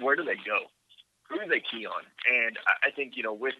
where 0.00 0.16
do 0.16 0.24
they 0.24 0.40
go, 0.40 0.66
who 1.28 1.38
do 1.38 1.46
they 1.48 1.60
key 1.60 1.86
on, 1.86 2.02
and 2.26 2.58
I 2.82 2.90
think 2.90 3.12
you 3.16 3.22
know 3.22 3.34
with 3.34 3.54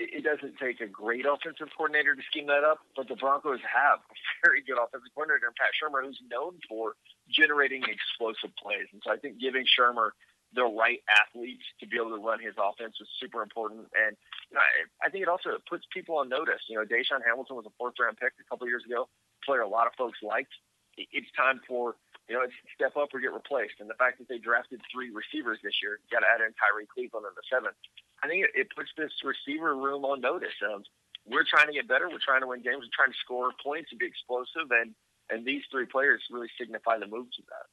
it 0.00 0.24
doesn't 0.24 0.56
take 0.56 0.80
a 0.80 0.88
great 0.88 1.28
offensive 1.28 1.68
coordinator 1.76 2.16
to 2.16 2.22
scheme 2.32 2.48
that 2.48 2.64
up, 2.64 2.80
but 2.96 3.06
the 3.08 3.16
Broncos 3.16 3.60
have 3.60 4.00
a 4.00 4.16
very 4.48 4.64
good 4.64 4.80
offensive 4.80 5.12
coordinator 5.12 5.52
in 5.52 5.54
Pat 5.60 5.76
Shurmur, 5.76 6.00
who's 6.00 6.18
known 6.32 6.56
for 6.64 6.96
generating 7.28 7.84
explosive 7.84 8.56
plays. 8.56 8.88
And 8.96 9.04
so 9.04 9.12
I 9.12 9.20
think 9.20 9.36
giving 9.36 9.68
Shurmur 9.68 10.16
the 10.56 10.64
right 10.64 10.98
athletes 11.06 11.62
to 11.78 11.86
be 11.86 12.00
able 12.00 12.16
to 12.16 12.22
run 12.22 12.40
his 12.40 12.56
offense 12.58 12.96
was 12.98 13.06
super 13.20 13.44
important. 13.44 13.86
And 13.94 14.16
you 14.50 14.56
know, 14.56 14.64
I, 14.64 15.06
I 15.06 15.10
think 15.12 15.22
it 15.22 15.30
also 15.30 15.60
puts 15.68 15.84
people 15.92 16.18
on 16.18 16.32
notice. 16.32 16.64
You 16.66 16.80
know, 16.80 16.88
DaeSean 16.88 17.22
Hamilton 17.22 17.60
was 17.60 17.68
a 17.68 17.74
fourth 17.78 17.94
round 18.00 18.16
pick 18.16 18.32
a 18.40 18.46
couple 18.48 18.64
of 18.64 18.72
years 18.72 18.82
ago, 18.88 19.06
player 19.44 19.60
a 19.60 19.68
lot 19.68 19.86
of 19.86 19.92
folks 19.94 20.18
liked. 20.24 20.50
It's 20.96 21.30
time 21.36 21.60
for 21.68 21.94
you 22.30 22.38
know, 22.38 22.46
it's 22.46 22.54
step 22.78 22.94
up 22.94 23.10
or 23.10 23.18
get 23.18 23.34
replaced. 23.34 23.82
And 23.82 23.90
the 23.90 23.98
fact 23.98 24.22
that 24.22 24.30
they 24.30 24.38
drafted 24.38 24.78
three 24.86 25.10
receivers 25.10 25.58
this 25.66 25.82
year, 25.82 25.98
got 26.14 26.22
to 26.22 26.30
add 26.30 26.38
in 26.38 26.54
Tyrie 26.54 26.86
Cleveland 26.86 27.26
in 27.26 27.34
the 27.34 27.42
seventh. 27.50 27.74
I 28.22 28.30
think 28.30 28.46
it, 28.46 28.54
it 28.54 28.66
puts 28.70 28.94
this 28.94 29.10
receiver 29.26 29.74
room 29.74 30.06
on 30.06 30.22
notice 30.22 30.54
of 30.62 30.86
we're 31.26 31.42
trying 31.42 31.66
to 31.66 31.74
get 31.74 31.90
better, 31.90 32.06
we're 32.06 32.22
trying 32.22 32.46
to 32.46 32.46
win 32.46 32.62
games, 32.62 32.86
we're 32.86 32.94
trying 32.94 33.10
to 33.10 33.18
score 33.18 33.50
points 33.58 33.90
and 33.90 33.98
be 33.98 34.06
explosive, 34.06 34.70
and 34.70 34.94
and 35.26 35.42
these 35.42 35.62
three 35.70 35.86
players 35.86 36.22
really 36.30 36.50
signify 36.58 36.98
the 36.98 37.06
move 37.06 37.26
to 37.34 37.42
that. 37.50 37.66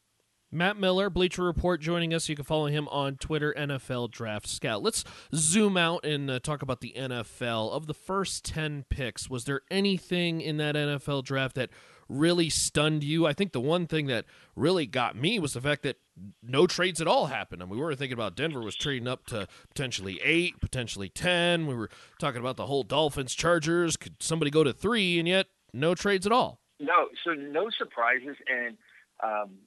Matt 0.50 0.78
Miller, 0.78 1.10
Bleacher 1.10 1.44
Report, 1.44 1.82
joining 1.82 2.14
us. 2.14 2.30
You 2.30 2.36
can 2.36 2.46
follow 2.46 2.68
him 2.68 2.88
on 2.88 3.18
Twitter, 3.18 3.54
NFL 3.58 4.12
Draft 4.12 4.48
Scout. 4.48 4.82
Let's 4.82 5.04
zoom 5.36 5.76
out 5.76 6.06
and 6.06 6.32
uh, 6.32 6.40
talk 6.40 6.62
about 6.62 6.82
the 6.82 6.94
NFL. 6.98 7.72
Of 7.72 7.86
the 7.86 7.94
first 7.94 8.46
10 8.46 8.86
picks, 8.90 9.30
was 9.30 9.44
there 9.44 9.62
anything 9.70 10.40
in 10.40 10.58
that 10.58 10.76
NFL 10.76 11.26
draft 11.26 11.56
that 11.56 11.70
really 12.10 12.50
stunned 12.50 13.04
you? 13.04 13.26
I 13.26 13.34
think 13.34 13.52
the 13.52 13.60
one 13.60 13.88
thing 13.88 14.08
that 14.08 14.26
really 14.56 14.86
got 14.86 15.16
me 15.16 15.40
was 15.40 15.54
the 15.54 15.62
fact 15.62 15.84
that 15.84 15.98
no 16.42 16.68
trades 16.68 17.02
at 17.02 17.08
all 17.08 17.28
happened. 17.28 17.62
I 17.62 17.66
mean, 17.66 17.76
we 17.76 17.82
were 17.82 17.96
thinking 17.96 18.14
about 18.14 18.36
Denver 18.36 18.62
was 18.62 18.76
trading 18.76 19.08
up 19.08 19.26
to 19.28 19.48
potentially 19.70 20.20
eight, 20.24 20.60
potentially 20.60 21.10
10. 21.10 21.68
We 21.68 21.76
were 21.76 21.90
talking 22.20 22.42
about 22.42 22.58
the 22.58 22.66
whole 22.66 22.84
Dolphins, 22.84 23.34
Chargers. 23.36 23.98
Could 23.98 24.22
somebody 24.22 24.52
go 24.52 24.64
to 24.64 24.74
three? 24.74 25.20
And 25.20 25.28
yet, 25.28 25.48
no 25.74 25.96
trades 25.96 26.26
at 26.26 26.32
all. 26.32 26.60
No, 26.80 27.08
so 27.24 27.34
no 27.34 27.70
surprises. 27.70 28.38
And, 28.48 28.78
um, 29.24 29.60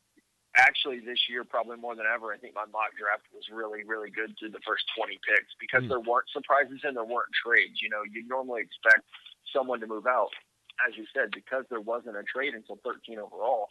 actually 0.57 0.99
this 0.99 1.19
year 1.29 1.45
probably 1.45 1.77
more 1.77 1.95
than 1.95 2.07
ever 2.13 2.33
i 2.33 2.37
think 2.37 2.55
my 2.55 2.67
mock 2.73 2.91
draft 2.99 3.23
was 3.33 3.45
really 3.53 3.85
really 3.85 4.11
good 4.11 4.35
through 4.39 4.51
the 4.51 4.63
first 4.67 4.83
20 4.99 5.19
picks 5.23 5.55
because 5.61 5.85
mm. 5.85 5.89
there 5.89 6.01
weren't 6.01 6.27
surprises 6.33 6.81
and 6.83 6.97
there 6.97 7.05
weren't 7.05 7.31
trades 7.45 7.79
you 7.81 7.89
know 7.89 8.03
you 8.11 8.27
normally 8.27 8.63
expect 8.63 9.07
someone 9.55 9.79
to 9.79 9.87
move 9.87 10.07
out 10.07 10.31
as 10.87 10.97
you 10.97 11.05
said, 11.13 11.31
because 11.33 11.65
there 11.71 11.81
wasn't 11.81 12.17
a 12.17 12.23
trade 12.23 12.55
until 12.55 12.79
13 12.85 13.19
overall, 13.19 13.69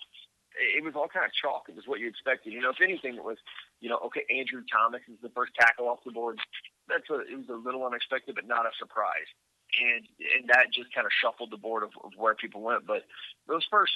it 0.57 0.83
was 0.83 0.93
all 0.95 1.07
kind 1.07 1.25
of 1.25 1.31
chalk. 1.31 1.69
It 1.69 1.75
was 1.75 1.87
what 1.87 1.99
you 1.99 2.07
expected. 2.07 2.53
You 2.53 2.61
know, 2.61 2.71
if 2.71 2.81
anything, 2.81 3.15
it 3.15 3.23
was, 3.23 3.37
you 3.79 3.89
know, 3.89 3.99
okay, 4.09 4.25
Andrew 4.29 4.63
Thomas 4.65 5.01
is 5.07 5.21
the 5.21 5.29
first 5.29 5.53
tackle 5.59 5.87
off 5.87 6.03
the 6.05 6.11
board. 6.11 6.39
That's 6.87 7.07
a, 7.09 7.21
it 7.21 7.37
was 7.37 7.49
a 7.49 7.59
little 7.59 7.85
unexpected, 7.85 8.35
but 8.35 8.47
not 8.47 8.65
a 8.65 8.73
surprise. 8.77 9.29
And 9.69 10.01
and 10.33 10.49
that 10.49 10.73
just 10.73 10.89
kind 10.93 11.05
of 11.05 11.13
shuffled 11.13 11.51
the 11.53 11.61
board 11.61 11.83
of, 11.83 11.93
of 12.03 12.17
where 12.17 12.33
people 12.33 12.61
went. 12.61 12.87
But 12.89 13.05
those 13.47 13.61
first 13.69 13.93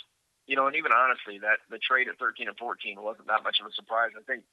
you 0.47 0.55
know, 0.55 0.67
and 0.67 0.75
even 0.75 0.91
honestly, 0.91 1.39
that 1.39 1.63
the 1.71 1.79
trade 1.79 2.07
at 2.07 2.19
13 2.19 2.47
and 2.47 2.57
14 2.57 2.99
wasn't 2.99 3.27
that 3.27 3.43
much 3.43 3.59
of 3.63 3.67
a 3.67 3.71
surprise. 3.71 4.11
I 4.17 4.23
think 4.27 4.43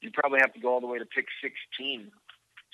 you 0.00 0.10
probably 0.12 0.40
have 0.40 0.52
to 0.52 0.60
go 0.60 0.72
all 0.76 0.80
the 0.80 0.90
way 0.90 0.98
to 0.98 1.08
pick 1.08 1.26
16 1.40 2.12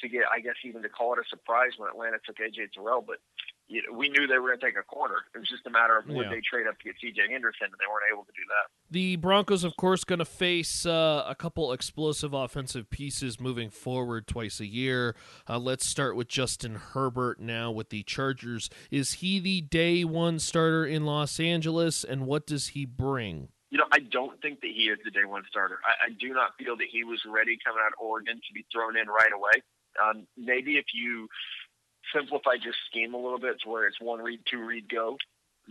to 0.01 0.09
get, 0.09 0.27
I 0.27 0.41
guess, 0.41 0.59
even 0.65 0.83
to 0.83 0.91
call 0.91 1.15
it 1.15 1.23
a 1.23 1.29
surprise 1.31 1.79
when 1.79 1.89
Atlanta 1.89 2.19
took 2.19 2.43
AJ 2.43 2.75
Terrell. 2.75 3.01
But 3.01 3.23
you 3.69 3.83
know, 3.83 3.97
we 3.97 4.09
knew 4.09 4.27
they 4.27 4.39
were 4.39 4.49
going 4.49 4.61
to 4.61 4.67
take 4.67 4.77
a 4.79 4.83
corner. 4.83 5.17
It 5.35 5.39
was 5.39 5.49
just 5.49 5.67
a 5.67 5.71
matter 5.71 5.97
of 5.97 6.07
would 6.07 6.25
yeah. 6.25 6.31
they 6.31 6.41
trade 6.41 6.67
up 6.67 6.79
to 6.79 6.85
get 6.85 6.97
C.J. 7.01 7.33
Henderson, 7.33 7.67
and 7.67 7.73
they 7.73 7.91
weren't 7.91 8.05
able 8.13 8.25
to 8.25 8.33
do 8.33 8.43
that. 8.49 8.71
The 8.91 9.17
Broncos, 9.17 9.65
of 9.65 9.77
course, 9.77 10.05
going 10.05 10.19
to 10.19 10.25
face 10.25 10.85
uh, 10.85 11.25
a 11.27 11.35
couple 11.35 11.73
explosive 11.73 12.35
offensive 12.35 12.91
pieces 12.91 13.41
moving 13.41 13.71
forward 13.71 14.27
twice 14.27 14.61
a 14.61 14.67
year. 14.67 15.17
Uh, 15.49 15.59
let's 15.59 15.87
start 15.87 16.15
with 16.15 16.29
Justin 16.29 16.75
Herbert 16.75 17.41
now 17.41 17.71
with 17.71 17.89
the 17.89 18.03
Chargers. 18.03 18.69
Is 18.91 19.15
he 19.15 19.41
the 19.41 19.63
day 19.63 20.05
one 20.05 20.39
starter 20.39 20.85
in 20.85 21.07
Los 21.07 21.41
Angeles, 21.41 22.05
and 22.05 22.27
what 22.27 22.47
does 22.47 22.69
he 22.69 22.85
bring? 22.85 23.49
You 23.71 23.79
know, 23.79 23.87
I 23.91 23.99
don't 23.99 24.41
think 24.41 24.61
that 24.61 24.71
he 24.71 24.85
is 24.85 24.99
the 25.05 25.11
day 25.11 25.25
one 25.25 25.43
starter. 25.49 25.79
I, 25.85 26.07
I 26.07 26.11
do 26.11 26.33
not 26.33 26.51
feel 26.59 26.77
that 26.77 26.87
he 26.93 27.03
was 27.03 27.21
ready 27.27 27.59
coming 27.65 27.83
out 27.85 27.93
of 27.93 27.99
Oregon 27.99 28.37
to 28.37 28.53
be 28.55 28.65
thrown 28.71 28.97
in 28.97 29.09
right 29.09 29.33
away. 29.35 29.63
Um, 29.99 30.27
maybe 30.37 30.77
if 30.77 30.87
you 30.93 31.29
simplify 32.15 32.57
just 32.57 32.79
scheme 32.89 33.15
a 33.15 33.21
little 33.21 33.39
bit 33.39 33.61
to 33.63 33.69
where 33.69 33.87
it's 33.87 34.01
one 34.01 34.23
read, 34.23 34.41
two 34.49 34.65
read, 34.65 34.89
go. 34.89 35.19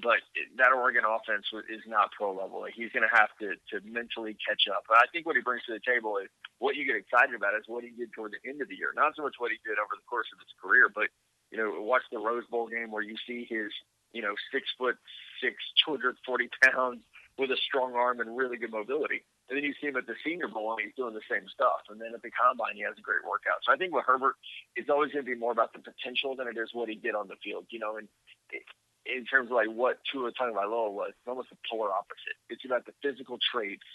But 0.01 0.25
that 0.57 0.73
Oregon 0.73 1.05
offense 1.05 1.45
is 1.69 1.85
not 1.85 2.09
pro 2.17 2.33
level. 2.33 2.65
He's 2.65 2.89
going 2.91 3.05
to 3.05 3.13
have 3.13 3.29
to 3.39 3.53
to 3.69 3.77
mentally 3.85 4.35
catch 4.41 4.65
up. 4.65 4.89
But 4.89 4.97
I 4.97 5.05
think 5.13 5.29
what 5.29 5.37
he 5.37 5.45
brings 5.45 5.61
to 5.69 5.73
the 5.73 5.85
table 5.85 6.17
is 6.17 6.33
what 6.57 6.75
you 6.75 6.81
get 6.81 6.97
excited 6.97 7.37
about 7.37 7.53
is 7.53 7.69
what 7.69 7.85
he 7.85 7.93
did 7.93 8.09
toward 8.11 8.33
the 8.33 8.41
end 8.41 8.61
of 8.61 8.69
the 8.69 8.75
year, 8.75 8.89
not 8.97 9.13
so 9.15 9.21
much 9.21 9.37
what 9.37 9.53
he 9.53 9.61
did 9.61 9.77
over 9.77 9.93
the 9.93 10.07
course 10.09 10.25
of 10.33 10.41
his 10.41 10.49
career, 10.57 10.89
but 10.89 11.13
you 11.53 11.61
know, 11.61 11.77
watch 11.85 12.01
the 12.11 12.17
Rose 12.17 12.49
Bowl 12.49 12.65
game 12.65 12.89
where 12.89 13.05
you 13.05 13.13
see 13.29 13.45
his 13.45 13.69
you 14.17 14.25
know 14.25 14.33
six 14.51 14.65
foot 14.81 14.97
six, 15.37 15.61
two 15.85 15.93
hundred 15.93 16.17
forty 16.25 16.49
pounds 16.65 17.05
with 17.37 17.51
a 17.51 17.57
strong 17.57 17.93
arm 17.93 18.19
and 18.19 18.35
really 18.35 18.57
good 18.57 18.71
mobility. 18.71 19.21
And 19.49 19.59
then 19.59 19.63
you 19.67 19.75
see 19.79 19.91
him 19.91 19.99
at 19.99 20.07
the 20.07 20.15
Senior 20.23 20.47
Bowl 20.47 20.71
and 20.71 20.79
he's 20.79 20.95
doing 20.95 21.13
the 21.13 21.25
same 21.27 21.43
stuff. 21.51 21.83
And 21.91 21.99
then 21.99 22.15
at 22.15 22.23
the 22.23 22.31
Combine, 22.31 22.79
he 22.79 22.87
has 22.87 22.95
a 22.95 23.03
great 23.03 23.27
workout. 23.27 23.59
So 23.67 23.75
I 23.75 23.77
think 23.77 23.91
with 23.91 24.07
Herbert, 24.07 24.39
it's 24.79 24.89
always 24.89 25.11
going 25.11 25.27
to 25.27 25.29
be 25.29 25.37
more 25.37 25.51
about 25.51 25.75
the 25.75 25.83
potential 25.83 26.35
than 26.35 26.47
it 26.47 26.55
is 26.55 26.71
what 26.71 26.87
he 26.87 26.95
did 26.95 27.11
on 27.13 27.27
the 27.27 27.35
field. 27.43 27.67
You 27.67 27.83
know, 27.83 27.99
and 27.99 28.07
it, 28.55 28.63
in 29.03 29.27
terms 29.27 29.51
of 29.51 29.59
like 29.59 29.67
what 29.67 29.99
Tua 30.07 30.31
Tagovailoa 30.31 30.91
was, 30.91 31.11
it's 31.11 31.27
almost 31.27 31.51
the 31.51 31.59
polar 31.67 31.91
opposite. 31.91 32.39
It's 32.47 32.63
about 32.63 32.87
the 32.87 32.95
physical 33.03 33.35
traits, 33.51 33.85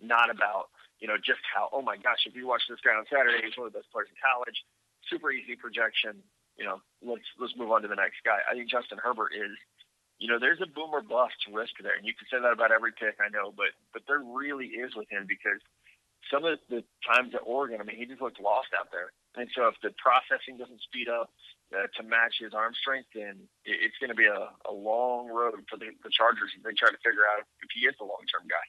not 0.00 0.28
about 0.28 0.68
you 1.00 1.08
know 1.08 1.16
just 1.16 1.40
how. 1.48 1.72
Oh 1.72 1.80
my 1.80 1.96
gosh, 1.96 2.28
if 2.28 2.36
you 2.36 2.44
watch 2.44 2.62
this 2.68 2.80
guy 2.84 2.92
on 2.92 3.08
Saturday, 3.08 3.40
he's 3.40 3.56
one 3.56 3.66
of 3.68 3.72
the 3.72 3.80
best 3.80 3.88
players 3.92 4.12
in 4.12 4.20
college. 4.20 4.56
Super 5.08 5.32
easy 5.32 5.56
projection. 5.56 6.20
You 6.60 6.68
know, 6.68 6.78
let's 7.00 7.24
let's 7.40 7.56
move 7.56 7.72
on 7.72 7.80
to 7.82 7.88
the 7.88 7.96
next 7.96 8.20
guy. 8.20 8.44
I 8.44 8.52
think 8.52 8.68
Justin 8.68 9.00
Herbert 9.00 9.32
is 9.32 9.56
you 10.20 10.28
know, 10.28 10.38
there's 10.38 10.60
a 10.60 10.68
boomer 10.68 11.00
bust 11.00 11.48
risk 11.50 11.72
there. 11.82 11.96
And 11.96 12.04
you 12.04 12.12
can 12.12 12.28
say 12.30 12.38
that 12.38 12.52
about 12.52 12.70
every 12.70 12.92
pick, 12.92 13.16
I 13.18 13.32
know, 13.32 13.52
but 13.56 13.72
but 13.92 14.04
there 14.06 14.20
really 14.20 14.76
is 14.76 14.94
with 14.94 15.10
him 15.10 15.24
because 15.26 15.58
some 16.30 16.44
of 16.44 16.60
the 16.68 16.84
times 17.02 17.34
at 17.34 17.40
Oregon, 17.42 17.80
I 17.80 17.84
mean, 17.84 17.96
he 17.96 18.04
just 18.04 18.20
looked 18.20 18.38
lost 18.38 18.68
out 18.78 18.92
there. 18.92 19.10
And 19.34 19.48
so 19.56 19.66
if 19.66 19.74
the 19.82 19.90
processing 19.96 20.60
doesn't 20.60 20.84
speed 20.84 21.08
up 21.08 21.32
uh, 21.72 21.88
to 21.96 22.02
match 22.04 22.36
his 22.38 22.52
arm 22.52 22.74
strength, 22.76 23.08
then 23.14 23.48
it's 23.64 23.96
going 23.98 24.12
to 24.12 24.18
be 24.18 24.28
a, 24.28 24.52
a 24.68 24.72
long 24.72 25.28
road 25.28 25.64
for 25.70 25.80
the, 25.80 25.88
the 26.04 26.10
Chargers 26.12 26.52
as 26.54 26.62
they 26.62 26.76
try 26.76 26.92
to 26.92 27.00
figure 27.00 27.24
out 27.24 27.40
if 27.64 27.70
he 27.72 27.88
is 27.88 27.96
the 27.98 28.04
long 28.04 28.22
term 28.28 28.46
guy. 28.46 28.66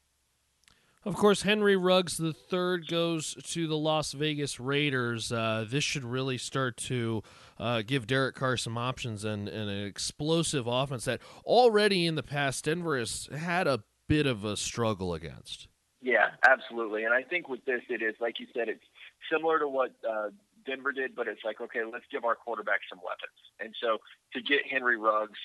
Of 1.03 1.15
course, 1.15 1.41
Henry 1.41 1.75
Ruggs 1.75 2.17
the 2.17 2.31
third 2.31 2.87
goes 2.87 3.33
to 3.33 3.67
the 3.67 3.75
Las 3.75 4.11
Vegas 4.11 4.59
Raiders. 4.59 5.31
Uh, 5.31 5.65
this 5.67 5.83
should 5.83 6.05
really 6.05 6.37
start 6.37 6.77
to 6.77 7.23
uh, 7.61 7.83
give 7.83 8.07
Derek 8.07 8.35
Carr 8.35 8.57
some 8.57 8.77
options 8.77 9.23
and, 9.23 9.47
and, 9.47 9.69
an 9.69 9.85
explosive 9.85 10.65
offense 10.65 11.05
that 11.05 11.21
already 11.45 12.07
in 12.07 12.15
the 12.15 12.23
past 12.23 12.65
Denver 12.65 12.97
has 12.97 13.29
had 13.37 13.67
a 13.67 13.83
bit 14.09 14.25
of 14.25 14.43
a 14.43 14.57
struggle 14.57 15.13
against. 15.13 15.67
Yeah, 16.01 16.31
absolutely. 16.43 17.03
And 17.03 17.13
I 17.13 17.21
think 17.21 17.47
with 17.47 17.63
this, 17.65 17.81
it 17.87 18.01
is 18.01 18.15
like 18.19 18.39
you 18.39 18.47
said, 18.53 18.67
it's 18.67 18.83
similar 19.31 19.59
to 19.59 19.67
what 19.67 19.91
uh, 20.09 20.29
Denver 20.65 20.91
did, 20.91 21.15
but 21.15 21.27
it's 21.27 21.41
like 21.45 21.61
okay, 21.61 21.81
let's 21.83 22.05
give 22.11 22.25
our 22.25 22.35
quarterback 22.35 22.79
some 22.89 22.99
weapons. 23.05 23.37
And 23.59 23.75
so 23.79 23.99
to 24.33 24.41
get 24.41 24.61
Henry 24.67 24.97
Ruggs 24.97 25.37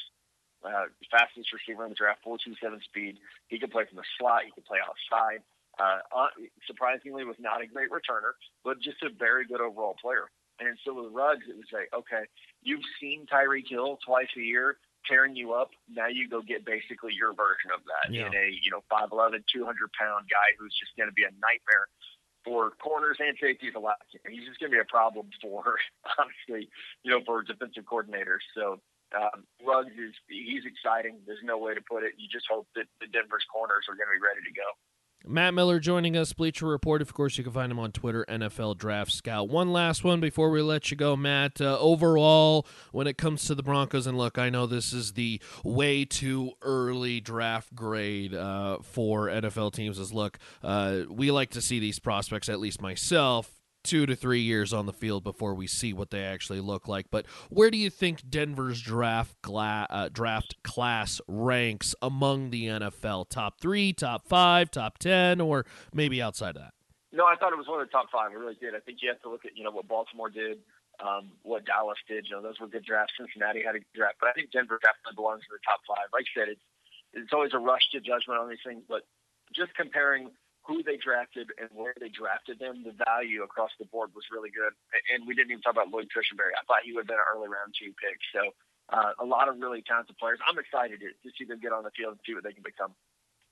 uh, 0.64 0.90
fastest 1.10 1.52
receiver 1.52 1.84
in 1.84 1.90
the 1.90 1.94
draft, 1.94 2.24
4.27 2.26 2.82
speed. 2.82 3.18
He 3.48 3.58
can 3.58 3.70
play 3.70 3.84
from 3.86 3.96
the 3.96 4.08
slot. 4.18 4.42
He 4.44 4.50
can 4.50 4.64
play 4.64 4.78
outside. 4.80 5.42
Uh, 5.78 6.00
uh, 6.10 6.32
surprisingly, 6.66 7.24
was 7.24 7.36
not 7.38 7.62
a 7.62 7.66
great 7.66 7.90
returner, 7.90 8.32
but 8.64 8.80
just 8.80 9.02
a 9.02 9.10
very 9.12 9.46
good 9.46 9.60
overall 9.60 9.94
player. 10.00 10.32
And 10.60 10.78
so 10.84 10.94
with 10.94 11.12
Ruggs, 11.12 11.44
it 11.48 11.56
was 11.56 11.68
like, 11.72 11.92
okay, 11.92 12.24
you've 12.62 12.84
seen 13.00 13.26
Tyreek 13.26 13.68
Hill 13.68 13.98
twice 14.04 14.30
a 14.36 14.40
year 14.40 14.78
tearing 15.08 15.36
you 15.36 15.54
up. 15.54 15.70
Now 15.88 16.08
you 16.08 16.28
go 16.28 16.42
get 16.42 16.66
basically 16.66 17.14
your 17.14 17.32
version 17.34 17.70
of 17.70 17.80
that 17.86 18.12
yeah. 18.12 18.26
in 18.26 18.34
a 18.34 18.46
you 18.50 18.70
know 18.70 18.82
5'11", 18.90 19.44
200 19.46 19.66
pound 19.94 20.26
guy 20.26 20.48
who's 20.58 20.74
just 20.78 20.96
going 20.96 21.08
to 21.08 21.14
be 21.14 21.22
a 21.22 21.32
nightmare 21.38 21.86
for 22.46 22.70
corners 22.78 23.18
and 23.18 23.34
safeties 23.40 23.74
alike. 23.74 23.98
He's 24.30 24.46
just 24.46 24.58
going 24.62 24.70
to 24.70 24.76
be 24.76 24.82
a 24.82 24.86
problem 24.86 25.30
for 25.42 25.78
honestly, 26.18 26.70
you 27.02 27.10
know, 27.10 27.20
for 27.26 27.42
defensive 27.42 27.84
coordinators. 27.84 28.42
So 28.54 28.78
um, 29.14 29.46
Ruggs 29.62 29.94
is 29.94 30.14
he's 30.26 30.66
exciting. 30.66 31.22
There's 31.26 31.42
no 31.42 31.58
way 31.58 31.74
to 31.74 31.82
put 31.82 32.02
it. 32.02 32.14
You 32.18 32.26
just 32.30 32.46
hope 32.50 32.66
that 32.74 32.86
the 33.02 33.06
Denver's 33.10 33.46
corners 33.50 33.86
are 33.90 33.98
going 33.98 34.10
to 34.10 34.16
be 34.18 34.22
ready 34.22 34.42
to 34.42 34.54
go. 34.54 34.66
Matt 35.28 35.54
Miller 35.54 35.80
joining 35.80 36.16
us, 36.16 36.32
Bleacher 36.32 36.66
Report. 36.66 37.02
Of 37.02 37.12
course, 37.12 37.36
you 37.36 37.42
can 37.42 37.52
find 37.52 37.72
him 37.72 37.78
on 37.80 37.90
Twitter, 37.90 38.24
NFL 38.28 38.78
Draft 38.78 39.10
Scout. 39.10 39.48
One 39.48 39.72
last 39.72 40.04
one 40.04 40.20
before 40.20 40.50
we 40.50 40.62
let 40.62 40.90
you 40.90 40.96
go, 40.96 41.16
Matt. 41.16 41.60
Uh, 41.60 41.76
overall, 41.80 42.66
when 42.92 43.06
it 43.06 43.18
comes 43.18 43.44
to 43.46 43.54
the 43.56 43.62
Broncos, 43.62 44.06
and 44.06 44.16
look, 44.16 44.38
I 44.38 44.50
know 44.50 44.66
this 44.66 44.92
is 44.92 45.14
the 45.14 45.40
way 45.64 46.04
too 46.04 46.52
early 46.62 47.20
draft 47.20 47.74
grade 47.74 48.34
uh, 48.34 48.78
for 48.82 49.26
NFL 49.26 49.72
teams. 49.72 49.98
Is 49.98 50.12
look, 50.12 50.38
uh, 50.62 51.02
we 51.08 51.32
like 51.32 51.50
to 51.50 51.60
see 51.60 51.80
these 51.80 51.98
prospects, 51.98 52.48
at 52.48 52.60
least 52.60 52.80
myself, 52.80 53.50
two 53.86 54.04
to 54.06 54.16
three 54.16 54.40
years 54.40 54.72
on 54.72 54.86
the 54.86 54.92
field 54.92 55.24
before 55.24 55.54
we 55.54 55.66
see 55.66 55.92
what 55.92 56.10
they 56.10 56.22
actually 56.22 56.60
look 56.60 56.88
like. 56.88 57.06
But 57.10 57.26
where 57.48 57.70
do 57.70 57.78
you 57.78 57.88
think 57.88 58.28
Denver's 58.28 58.80
draft 58.80 59.40
gla- 59.42 59.86
uh, 59.88 60.08
draft 60.12 60.62
class 60.62 61.20
ranks 61.28 61.94
among 62.02 62.50
the 62.50 62.66
NFL? 62.66 63.30
Top 63.30 63.60
three, 63.60 63.92
top 63.92 64.26
five, 64.28 64.70
top 64.70 64.98
ten, 64.98 65.40
or 65.40 65.64
maybe 65.94 66.20
outside 66.20 66.56
of 66.56 66.62
that? 66.62 66.74
No, 67.12 67.24
I 67.24 67.36
thought 67.36 67.52
it 67.52 67.58
was 67.58 67.68
one 67.68 67.80
of 67.80 67.86
the 67.86 67.92
top 67.92 68.10
five. 68.10 68.32
I 68.32 68.34
really 68.34 68.58
did. 68.60 68.74
I 68.74 68.80
think 68.80 68.98
you 69.00 69.08
have 69.08 69.22
to 69.22 69.30
look 69.30 69.44
at 69.46 69.56
you 69.56 69.64
know 69.64 69.70
what 69.70 69.88
Baltimore 69.88 70.28
did, 70.28 70.58
um, 71.00 71.30
what 71.42 71.64
Dallas 71.64 71.98
did. 72.08 72.26
You 72.28 72.36
know 72.36 72.42
those 72.42 72.60
were 72.60 72.66
good 72.66 72.84
drafts. 72.84 73.14
Cincinnati 73.16 73.62
had 73.62 73.76
a 73.76 73.78
good 73.78 73.94
draft, 73.94 74.16
but 74.20 74.28
I 74.28 74.32
think 74.32 74.50
Denver 74.50 74.78
definitely 74.82 75.14
belongs 75.14 75.42
in 75.48 75.54
the 75.54 75.62
top 75.64 75.80
five. 75.86 76.10
Like 76.12 76.26
I 76.36 76.40
said, 76.40 76.48
it's 76.50 76.64
it's 77.14 77.32
always 77.32 77.54
a 77.54 77.58
rush 77.58 77.88
to 77.92 78.00
judgment 78.00 78.40
on 78.40 78.50
these 78.50 78.60
things, 78.66 78.82
but 78.88 79.06
just 79.54 79.74
comparing 79.74 80.30
who 80.66 80.82
they 80.82 80.98
drafted 80.98 81.48
and 81.60 81.70
where 81.72 81.94
they 82.00 82.10
drafted 82.10 82.58
them, 82.58 82.82
the 82.82 82.92
value 83.06 83.42
across 83.42 83.70
the 83.78 83.86
board 83.86 84.10
was 84.14 84.24
really 84.32 84.50
good. 84.50 84.74
And 85.14 85.26
we 85.26 85.34
didn't 85.34 85.50
even 85.52 85.62
talk 85.62 85.72
about 85.72 85.88
Lloyd 85.88 86.10
Cushenberry. 86.10 86.52
I 86.58 86.64
thought 86.66 86.82
he 86.84 86.92
would 86.92 87.06
have 87.06 87.12
been 87.14 87.22
an 87.22 87.30
early 87.30 87.48
round 87.48 87.74
two 87.78 87.94
pick. 87.94 88.18
So 88.34 88.50
uh, 88.90 89.14
a 89.22 89.24
lot 89.24 89.48
of 89.48 89.58
really 89.58 89.82
talented 89.86 90.18
players. 90.18 90.38
I'm 90.42 90.58
excited 90.58 91.00
to, 91.00 91.08
to 91.08 91.28
see 91.38 91.44
them 91.44 91.60
get 91.60 91.72
on 91.72 91.84
the 91.84 91.94
field 91.96 92.18
and 92.18 92.20
see 92.26 92.34
what 92.34 92.44
they 92.44 92.52
can 92.52 92.62
become. 92.62 92.94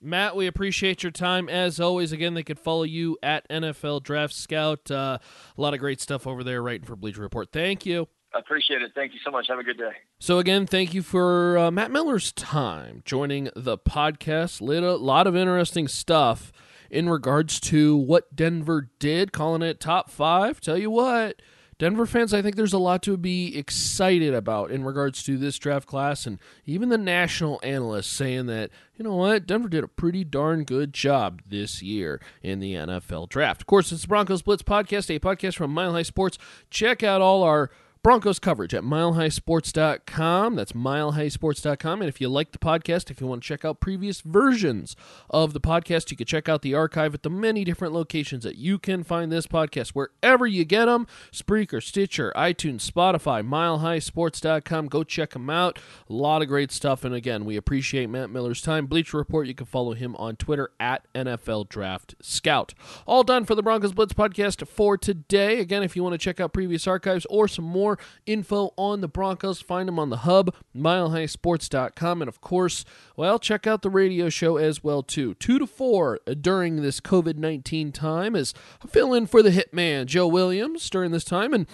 Matt, 0.01 0.35
we 0.35 0.45
appreciate 0.45 1.03
your 1.03 1.11
time 1.11 1.47
as 1.47 1.79
always. 1.79 2.11
Again, 2.11 2.33
they 2.33 2.43
could 2.43 2.59
follow 2.59 2.83
you 2.83 3.17
at 3.23 3.47
NFL 3.49 4.03
Draft 4.03 4.33
Scout. 4.33 4.91
Uh, 4.91 5.17
a 5.57 5.61
lot 5.61 5.73
of 5.73 5.79
great 5.79 6.01
stuff 6.01 6.27
over 6.27 6.43
there 6.43 6.61
writing 6.61 6.85
for 6.85 6.95
Bleacher 6.95 7.21
Report. 7.21 7.49
Thank 7.51 7.85
you. 7.85 8.07
I 8.33 8.39
appreciate 8.39 8.81
it. 8.81 8.91
Thank 8.93 9.13
you 9.13 9.19
so 9.23 9.31
much. 9.31 9.47
Have 9.47 9.59
a 9.59 9.63
good 9.63 9.77
day. 9.77 9.93
So, 10.19 10.39
again, 10.39 10.67
thank 10.67 10.93
you 10.93 11.01
for 11.01 11.57
uh, 11.57 11.71
Matt 11.71 11.89
Miller's 11.89 12.33
time 12.33 13.01
joining 13.05 13.49
the 13.55 13.77
podcast. 13.77 14.59
A 14.59 14.97
lot 14.97 15.25
of 15.25 15.37
interesting 15.37 15.87
stuff 15.87 16.51
in 16.95 17.09
regards 17.09 17.59
to 17.59 17.97
what 17.97 18.33
Denver 18.33 18.89
did, 18.99 19.33
calling 19.33 19.61
it 19.61 19.81
top 19.81 20.09
five. 20.09 20.61
Tell 20.61 20.77
you 20.77 20.89
what, 20.89 21.41
Denver 21.77 22.05
fans, 22.05 22.33
I 22.33 22.41
think 22.41 22.55
there's 22.55 22.71
a 22.71 22.77
lot 22.77 23.03
to 23.03 23.17
be 23.17 23.57
excited 23.57 24.33
about 24.33 24.71
in 24.71 24.85
regards 24.85 25.21
to 25.23 25.37
this 25.37 25.59
draft 25.59 25.87
class, 25.87 26.25
and 26.25 26.39
even 26.65 26.87
the 26.87 26.97
national 26.97 27.59
analysts 27.63 28.07
saying 28.07 28.45
that, 28.45 28.69
you 28.95 29.03
know 29.03 29.13
what, 29.13 29.45
Denver 29.45 29.67
did 29.67 29.83
a 29.83 29.89
pretty 29.89 30.23
darn 30.23 30.63
good 30.63 30.93
job 30.93 31.41
this 31.45 31.81
year 31.81 32.21
in 32.41 32.61
the 32.61 32.75
NFL 32.75 33.27
draft. 33.27 33.61
Of 33.61 33.67
course, 33.67 33.91
it's 33.91 34.03
the 34.03 34.07
Broncos 34.07 34.41
Blitz 34.41 34.63
podcast, 34.63 35.13
a 35.13 35.19
podcast 35.19 35.55
from 35.55 35.73
Mile 35.73 35.91
High 35.91 36.03
Sports. 36.03 36.37
Check 36.69 37.03
out 37.03 37.21
all 37.21 37.43
our 37.43 37.69
Broncos 38.05 38.37
coverage 38.37 38.75
at 38.75 38.83
milehighsports.com. 38.83 40.53
That's 40.53 40.73
milehighsports.com. 40.73 42.01
And 42.03 42.07
if 42.07 42.21
you 42.21 42.29
like 42.29 42.51
the 42.51 42.59
podcast, 42.59 43.09
if 43.09 43.19
you 43.19 43.25
want 43.25 43.41
to 43.41 43.47
check 43.47 43.65
out 43.65 43.79
previous 43.79 44.21
versions 44.21 44.95
of 45.31 45.53
the 45.53 45.59
podcast, 45.59 46.11
you 46.11 46.17
can 46.17 46.27
check 46.27 46.47
out 46.47 46.61
the 46.61 46.75
archive 46.75 47.15
at 47.15 47.23
the 47.23 47.31
many 47.31 47.63
different 47.63 47.95
locations 47.95 48.43
that 48.43 48.57
you 48.57 48.77
can 48.77 49.03
find 49.03 49.31
this 49.31 49.47
podcast. 49.47 49.93
Wherever 49.93 50.45
you 50.45 50.65
get 50.65 50.85
them 50.85 51.07
Spreaker, 51.31 51.81
Stitcher, 51.81 52.31
iTunes, 52.35 52.87
Spotify, 52.87 53.43
milehighsports.com. 53.43 54.87
Go 54.87 55.03
check 55.03 55.31
them 55.31 55.49
out. 55.49 55.79
A 56.07 56.13
lot 56.13 56.43
of 56.43 56.47
great 56.47 56.71
stuff. 56.71 57.03
And 57.05 57.15
again, 57.15 57.43
we 57.43 57.57
appreciate 57.57 58.11
Matt 58.11 58.29
Miller's 58.29 58.61
time. 58.61 58.85
Bleacher 58.85 59.17
Report, 59.17 59.47
you 59.47 59.55
can 59.55 59.65
follow 59.65 59.95
him 59.95 60.15
on 60.17 60.35
Twitter 60.35 60.69
at 60.79 61.11
NFL 61.15 61.69
Draft 61.69 62.13
Scout. 62.21 62.75
All 63.07 63.23
done 63.23 63.45
for 63.45 63.55
the 63.55 63.63
Broncos 63.63 63.93
Blitz 63.93 64.13
podcast 64.13 64.67
for 64.67 64.95
today. 64.95 65.59
Again, 65.59 65.81
if 65.81 65.95
you 65.95 66.03
want 66.03 66.13
to 66.13 66.19
check 66.19 66.39
out 66.39 66.53
previous 66.53 66.85
archives 66.85 67.25
or 67.31 67.47
some 67.47 67.65
more, 67.65 67.94
more 67.95 68.05
info 68.25 68.73
on 68.77 69.01
the 69.01 69.07
Broncos, 69.07 69.61
find 69.61 69.87
them 69.87 69.99
on 69.99 70.09
the 70.09 70.17
hub, 70.17 70.53
milehighsports.com. 70.75 72.21
And 72.21 72.29
of 72.29 72.41
course, 72.41 72.85
well, 73.15 73.39
check 73.39 73.67
out 73.67 73.81
the 73.81 73.89
radio 73.89 74.29
show 74.29 74.57
as 74.57 74.83
well, 74.83 75.03
too. 75.03 75.33
2 75.35 75.59
to 75.59 75.67
4 75.67 76.19
during 76.41 76.81
this 76.81 76.99
COVID 76.99 77.37
19 77.37 77.91
time 77.91 78.35
as 78.35 78.53
I 78.83 78.87
fill 78.87 79.13
in 79.13 79.27
for 79.27 79.41
the 79.41 79.51
hitman, 79.51 80.05
Joe 80.05 80.27
Williams, 80.27 80.89
during 80.89 81.11
this 81.11 81.23
time. 81.23 81.53
And 81.53 81.67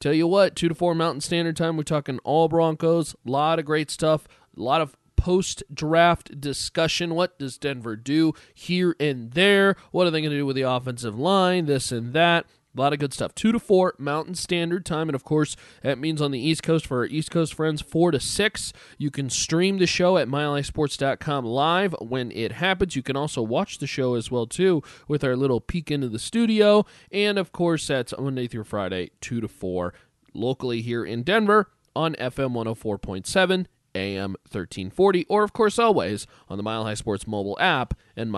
tell 0.00 0.14
you 0.14 0.26
what, 0.26 0.56
2 0.56 0.68
to 0.68 0.74
4 0.74 0.94
Mountain 0.94 1.20
Standard 1.22 1.56
Time, 1.56 1.76
we're 1.76 1.82
talking 1.82 2.18
all 2.24 2.48
Broncos, 2.48 3.14
a 3.26 3.30
lot 3.30 3.58
of 3.58 3.64
great 3.64 3.90
stuff, 3.90 4.26
a 4.56 4.62
lot 4.62 4.80
of 4.80 4.96
post 5.16 5.62
draft 5.72 6.40
discussion. 6.40 7.14
What 7.14 7.38
does 7.38 7.58
Denver 7.58 7.96
do 7.96 8.32
here 8.54 8.94
and 9.00 9.32
there? 9.32 9.76
What 9.90 10.06
are 10.06 10.10
they 10.10 10.20
going 10.20 10.30
to 10.30 10.36
do 10.36 10.46
with 10.46 10.56
the 10.56 10.62
offensive 10.62 11.18
line? 11.18 11.66
This 11.66 11.90
and 11.90 12.12
that. 12.12 12.46
A 12.76 12.80
lot 12.80 12.92
of 12.92 12.98
good 12.98 13.14
stuff. 13.14 13.34
2 13.34 13.52
to 13.52 13.58
4 13.58 13.94
Mountain 13.98 14.34
Standard 14.34 14.84
Time. 14.84 15.08
And 15.08 15.14
of 15.14 15.24
course, 15.24 15.56
that 15.82 15.98
means 15.98 16.20
on 16.20 16.30
the 16.30 16.38
East 16.38 16.62
Coast 16.62 16.86
for 16.86 16.98
our 16.98 17.06
East 17.06 17.30
Coast 17.30 17.54
friends, 17.54 17.80
4 17.80 18.10
to 18.10 18.20
6. 18.20 18.72
You 18.98 19.10
can 19.10 19.30
stream 19.30 19.78
the 19.78 19.86
show 19.86 20.18
at 20.18 20.28
milehighsports.com 20.28 21.44
live 21.44 21.94
when 22.00 22.30
it 22.32 22.52
happens. 22.52 22.94
You 22.94 23.02
can 23.02 23.16
also 23.16 23.40
watch 23.40 23.78
the 23.78 23.86
show 23.86 24.14
as 24.14 24.30
well, 24.30 24.46
too, 24.46 24.82
with 25.08 25.24
our 25.24 25.36
little 25.36 25.60
peek 25.60 25.90
into 25.90 26.08
the 26.08 26.18
studio. 26.18 26.84
And 27.10 27.38
of 27.38 27.52
course, 27.52 27.86
that's 27.86 28.12
Monday 28.18 28.46
through 28.46 28.64
Friday, 28.64 29.10
2 29.22 29.40
to 29.40 29.48
4, 29.48 29.94
locally 30.34 30.82
here 30.82 31.04
in 31.04 31.22
Denver 31.22 31.70
on 31.94 32.14
FM 32.16 32.52
104.7 32.52 33.66
AM 33.94 34.32
1340, 34.50 35.24
or 35.30 35.42
of 35.42 35.54
course, 35.54 35.78
always 35.78 36.26
on 36.48 36.58
the 36.58 36.62
Mile 36.62 36.84
High 36.84 36.94
Sports 36.94 37.26
mobile 37.26 37.56
app 37.58 37.94
and 38.14 38.30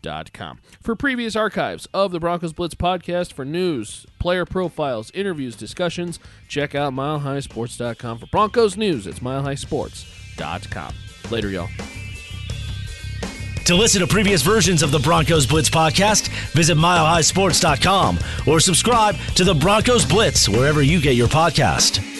milehighsports.com. 0.00 0.60
For 0.80 0.96
previous 0.96 1.36
archives 1.36 1.86
of 1.92 2.12
the 2.12 2.20
Broncos 2.20 2.52
Blitz 2.52 2.74
podcast, 2.74 3.32
for 3.32 3.44
news, 3.44 4.06
player 4.18 4.44
profiles, 4.44 5.10
interviews, 5.12 5.56
discussions, 5.56 6.18
check 6.48 6.74
out 6.74 6.92
milehighsports.com. 6.92 8.18
For 8.18 8.26
Broncos 8.26 8.76
news, 8.76 9.06
it's 9.06 9.20
milehighsports.com. 9.20 10.94
Later, 11.30 11.48
y'all. 11.50 11.68
To 13.66 13.76
listen 13.76 14.00
to 14.00 14.06
previous 14.06 14.42
versions 14.42 14.82
of 14.82 14.90
the 14.90 14.98
Broncos 14.98 15.46
Blitz 15.46 15.70
podcast, 15.70 16.28
visit 16.52 16.76
milehighsports.com 16.76 18.18
or 18.46 18.58
subscribe 18.58 19.16
to 19.36 19.44
the 19.44 19.54
Broncos 19.54 20.04
Blitz 20.04 20.48
wherever 20.48 20.82
you 20.82 21.00
get 21.00 21.14
your 21.14 21.28
podcast. 21.28 22.19